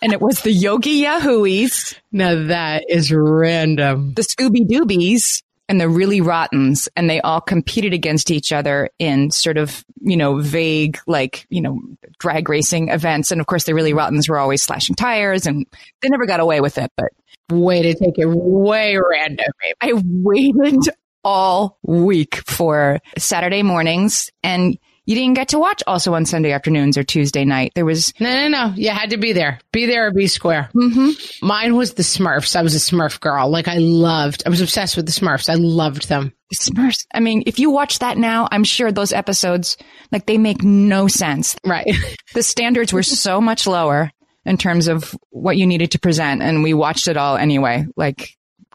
[0.01, 4.14] and it was the Yogi Yahooeys, Now that is random.
[4.16, 5.43] the Scooby Doobies,
[5.74, 6.88] and the Really Rottens.
[6.95, 11.61] And they all competed against each other in sort of, you know, vague, like, you
[11.61, 11.82] know,
[12.19, 13.32] drag racing events.
[13.32, 15.65] And of course, the Really Rottens were always slashing tires and
[16.01, 17.07] they never got away with it, but
[17.51, 19.47] Way to take it way random.
[19.61, 19.76] babe.
[19.82, 20.80] I waited
[21.24, 26.97] all week for Saturday mornings and you didn't get to watch also on Sunday afternoons
[26.97, 27.74] or Tuesday night.
[27.76, 28.74] There was, No, no, no.
[28.76, 29.60] You had to be there.
[29.72, 30.70] Be there or be square.
[30.74, 31.45] mm-hmm.
[31.45, 32.56] Mine was the Smurfs.
[32.56, 33.49] I was a Smurf girl.
[33.49, 35.49] Like I loved, I was obsessed with the Smurfs.
[35.49, 36.34] I loved them.
[36.56, 37.06] Smurfs.
[37.14, 39.76] I mean, if you watch that now, I'm sure those episodes,
[40.12, 41.56] like they make no sense.
[41.66, 41.88] Right.
[42.34, 44.12] The standards were so much lower
[44.45, 46.41] in terms of what you needed to present.
[46.41, 48.30] And we watched it all anyway, like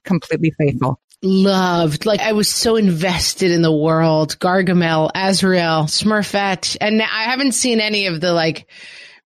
[0.05, 1.01] completely faithful.
[1.23, 2.07] Loved.
[2.07, 4.39] Like I was so invested in the world.
[4.39, 8.67] Gargamel, Azrael, Smurfette, and I haven't seen any of the like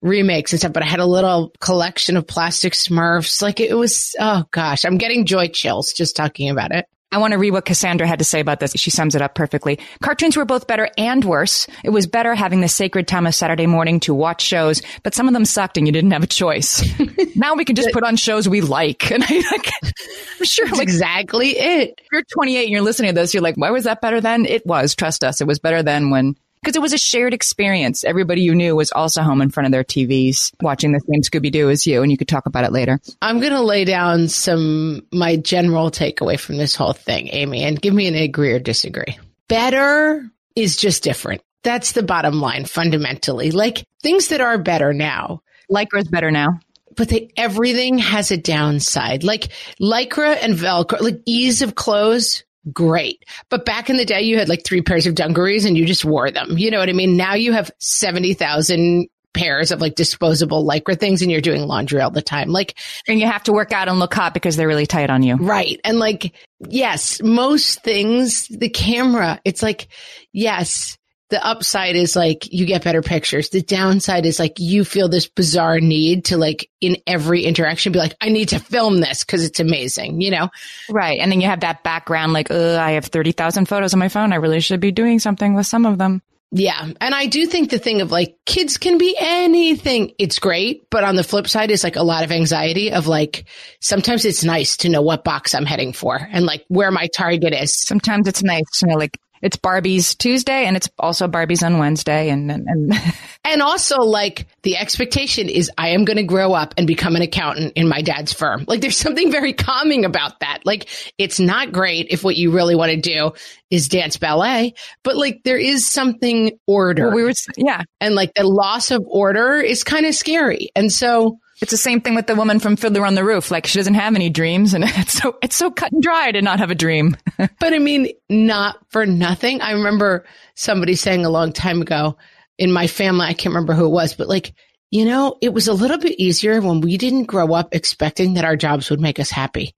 [0.00, 3.42] remakes and stuff, but I had a little collection of plastic Smurfs.
[3.42, 4.16] Like it was.
[4.18, 6.86] Oh gosh, I'm getting joy chills just talking about it.
[7.12, 8.72] I want to read what Cassandra had to say about this.
[8.72, 9.78] She sums it up perfectly.
[10.02, 11.66] Cartoons were both better and worse.
[11.84, 15.28] It was better having the sacred time of Saturday morning to watch shows, but some
[15.28, 16.82] of them sucked and you didn't have a choice.
[17.36, 19.10] now we can just put on shows we like.
[19.12, 21.90] And I, like, I'm sure That's like, exactly it.
[21.98, 24.46] if you're 28 and you're listening to this, you're like, why was that better then?
[24.46, 24.94] It was.
[24.94, 25.42] Trust us.
[25.42, 28.04] It was better then when, because it was a shared experience.
[28.04, 31.50] Everybody you knew was also home in front of their TVs watching the same Scooby
[31.50, 33.00] Doo as you, and you could talk about it later.
[33.20, 37.80] I'm going to lay down some, my general takeaway from this whole thing, Amy, and
[37.80, 39.18] give me an agree or disagree.
[39.48, 41.42] Better is just different.
[41.64, 43.50] That's the bottom line fundamentally.
[43.50, 46.60] Like things that are better now, Lycra's better now.
[46.96, 49.24] but they, everything has a downside.
[49.24, 49.48] Like
[49.80, 53.24] Lycra and Velcro, like ease of clothes, great.
[53.48, 56.04] But back in the day, you had like three pairs of dungarees and you just
[56.04, 56.58] wore them.
[56.58, 57.16] You know what I mean?
[57.16, 62.10] Now you have 70,000 pairs of like disposable Lycra things and you're doing laundry all
[62.10, 62.50] the time.
[62.50, 65.22] Like, And you have to work out and look hot because they're really tight on
[65.22, 65.36] you.
[65.36, 65.80] Right.
[65.84, 66.34] And like,
[66.68, 69.88] yes, most things, the camera, it's like,
[70.32, 70.98] yes,
[71.32, 73.48] the upside is like you get better pictures.
[73.48, 77.98] The downside is like you feel this bizarre need to like in every interaction be
[77.98, 80.50] like, I need to film this because it's amazing, you know?
[80.90, 81.18] Right.
[81.18, 84.34] And then you have that background like, I have 30,000 photos on my phone.
[84.34, 86.20] I really should be doing something with some of them.
[86.50, 86.90] Yeah.
[87.00, 90.12] And I do think the thing of like kids can be anything.
[90.18, 90.90] It's great.
[90.90, 93.46] But on the flip side is like a lot of anxiety of like,
[93.80, 97.54] sometimes it's nice to know what box I'm heading for and like where my target
[97.54, 97.74] is.
[97.80, 102.30] Sometimes it's nice to know like it's Barbie's Tuesday and it's also Barbie's on Wednesday.
[102.30, 102.92] And, and, and
[103.44, 107.22] And also, like, the expectation is I am going to grow up and become an
[107.22, 108.64] accountant in my dad's firm.
[108.68, 110.60] Like, there's something very calming about that.
[110.64, 110.88] Like,
[111.18, 113.32] it's not great if what you really want to do
[113.68, 117.08] is dance ballet, but like, there is something order.
[117.08, 120.70] well, we were, yeah, and like, the loss of order is kind of scary.
[120.76, 123.52] And so, it's the same thing with the woman from Fiddler on the Roof.
[123.52, 126.42] Like she doesn't have any dreams and it's so, it's so cut and dry to
[126.42, 127.16] not have a dream.
[127.58, 129.60] But I mean, not for nothing.
[129.60, 132.16] I remember somebody saying a long time ago
[132.58, 134.54] in my family, I can't remember who it was, but like,
[134.90, 138.44] you know, it was a little bit easier when we didn't grow up expecting that
[138.44, 139.74] our jobs would make us happy.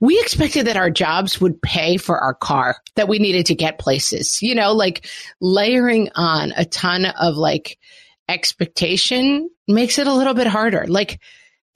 [0.00, 3.78] We expected that our jobs would pay for our car, that we needed to get
[3.78, 5.06] places, you know, like
[5.40, 7.78] layering on a ton of like
[8.28, 10.86] expectation makes it a little bit harder.
[10.86, 11.20] Like,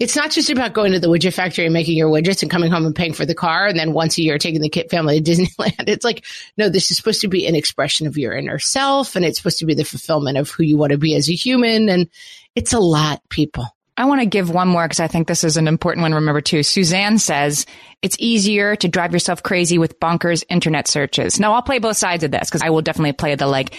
[0.00, 2.70] it's not just about going to the widget factory and making your widgets and coming
[2.70, 5.20] home and paying for the car and then once a year taking the kid family
[5.20, 5.88] to Disneyland.
[5.88, 6.24] It's like,
[6.56, 9.58] no, this is supposed to be an expression of your inner self and it's supposed
[9.58, 11.90] to be the fulfillment of who you want to be as a human.
[11.90, 12.08] And
[12.54, 13.66] it's a lot, people.
[14.00, 16.14] I want to give one more because I think this is an important one.
[16.14, 16.62] Remember too.
[16.62, 17.66] Suzanne says
[18.00, 21.38] it's easier to drive yourself crazy with bonkers internet searches.
[21.38, 23.76] Now I'll play both sides of this because I will definitely play the like,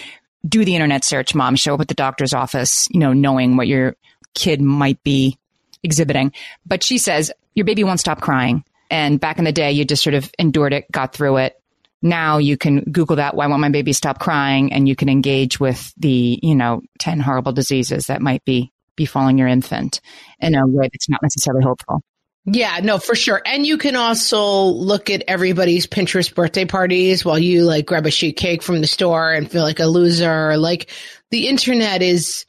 [0.47, 3.67] do the internet search, mom, show up at the doctor's office, you know, knowing what
[3.67, 3.95] your
[4.33, 5.37] kid might be
[5.83, 6.33] exhibiting.
[6.65, 8.63] But she says your baby won't stop crying.
[8.89, 11.61] And back in the day, you just sort of endured it, got through it.
[12.01, 13.35] Now you can Google that.
[13.35, 14.73] Why won't my baby stop crying?
[14.73, 19.37] And you can engage with the, you know, 10 horrible diseases that might be befalling
[19.37, 20.01] your infant
[20.39, 22.01] in a way that's not necessarily hopeful.
[22.45, 23.41] Yeah, no, for sure.
[23.45, 28.11] And you can also look at everybody's Pinterest birthday parties while you like grab a
[28.11, 30.57] sheet cake from the store and feel like a loser.
[30.57, 30.89] Like
[31.29, 32.45] the internet is,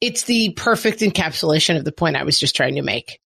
[0.00, 3.18] it's the perfect encapsulation of the point I was just trying to make.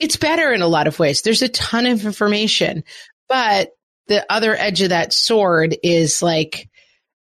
[0.00, 1.22] It's better in a lot of ways.
[1.22, 2.82] There's a ton of information,
[3.28, 3.70] but
[4.08, 6.68] the other edge of that sword is like,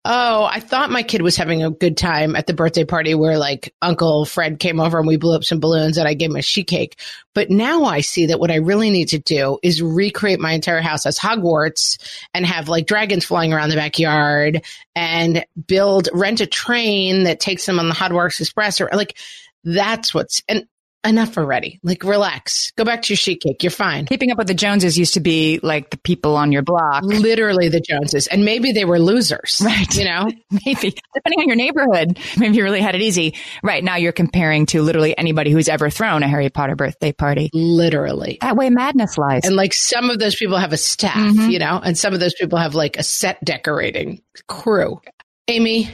[0.05, 3.37] oh, I thought my kid was having a good time at the birthday party where
[3.37, 6.37] like Uncle Fred came over and we blew up some balloons and I gave him
[6.37, 6.99] a sheet cake.
[7.35, 10.81] But now I see that what I really need to do is recreate my entire
[10.81, 11.99] house as Hogwarts
[12.33, 17.67] and have like dragons flying around the backyard and build, rent a train that takes
[17.67, 19.19] them on the Hogwarts Express or like
[19.65, 20.67] that's what's, and
[21.05, 21.79] enough already.
[21.83, 22.73] Like, relax.
[22.73, 23.63] Go back to your sheet cake.
[23.63, 24.07] You're fine.
[24.07, 27.03] Keeping up with the Joneses used to be like the people on your block.
[27.03, 28.27] Literally the Joneses.
[28.27, 29.63] And maybe they were losers.
[29.65, 29.95] Right.
[29.97, 30.31] You know?
[30.51, 30.95] maybe.
[31.15, 32.19] Depending on your neighborhood.
[32.39, 33.35] Maybe you really had it easy.
[33.63, 33.83] Right.
[33.83, 37.51] Now you're comparing to literally anybody who's ever thrown a Harry Potter birthday party.
[37.53, 38.39] Literally.
[38.41, 39.45] That way madness lies.
[39.45, 41.51] And like some of those people have a staff, mm-hmm.
[41.51, 45.01] you know, and some of those people have like a set decorating crew.
[45.49, 45.91] Amy,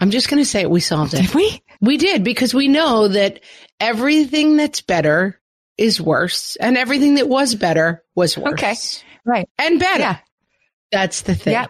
[0.00, 0.70] I'm just going to say it.
[0.70, 1.22] We solved it.
[1.22, 1.62] Did we?
[1.80, 3.40] We did because we know that
[3.80, 5.40] everything that's better
[5.76, 8.52] is worse and everything that was better was worse.
[8.52, 8.74] Okay.
[9.24, 9.48] Right.
[9.58, 10.00] And better.
[10.00, 10.18] Yeah.
[10.90, 11.52] That's the thing.
[11.52, 11.66] Yeah.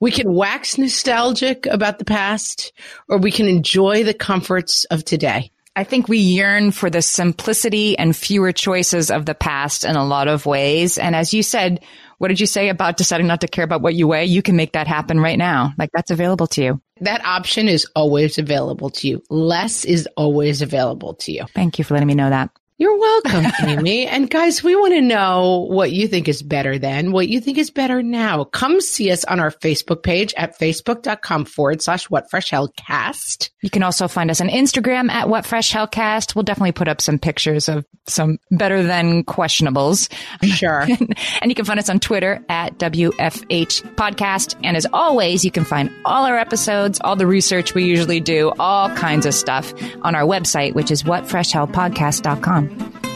[0.00, 2.72] We can wax nostalgic about the past
[3.08, 5.50] or we can enjoy the comforts of today.
[5.76, 10.04] I think we yearn for the simplicity and fewer choices of the past in a
[10.04, 10.98] lot of ways.
[10.98, 11.84] And as you said,
[12.18, 14.24] what did you say about deciding not to care about what you weigh?
[14.24, 15.74] You can make that happen right now.
[15.78, 16.82] Like that's available to you.
[17.00, 19.22] That option is always available to you.
[19.30, 21.44] Less is always available to you.
[21.54, 22.50] Thank you for letting me know that.
[22.80, 24.06] You're welcome, Amy.
[24.06, 27.58] and guys, we want to know what you think is better then, what you think
[27.58, 28.44] is better now.
[28.44, 33.50] Come see us on our Facebook page at facebook.com forward slash what fresh hell cast.
[33.60, 36.34] You can also find us on Instagram at what fresh hell cast.
[36.34, 40.10] We'll definitely put up some pictures of some better than questionables.
[40.50, 40.80] Sure.
[41.42, 44.56] and you can find us on Twitter at WFH podcast.
[44.64, 48.52] And as always, you can find all our episodes, all the research we usually do,
[48.58, 49.72] all kinds of stuff
[50.02, 52.69] on our website, which is whatfreshhellpodcast.com.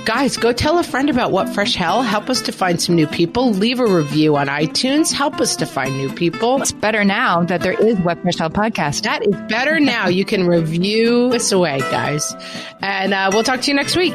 [0.04, 2.02] Guys, go tell a friend about What Fresh Hell.
[2.02, 3.50] Help us to find some new people.
[3.52, 5.10] Leave a review on iTunes.
[5.12, 6.60] Help us to find new people.
[6.60, 9.02] It's better now that there is What Fresh Hell podcast.
[9.04, 10.08] That is better now.
[10.08, 12.34] you can review us away, guys.
[12.82, 14.14] And uh, we'll talk to you next week.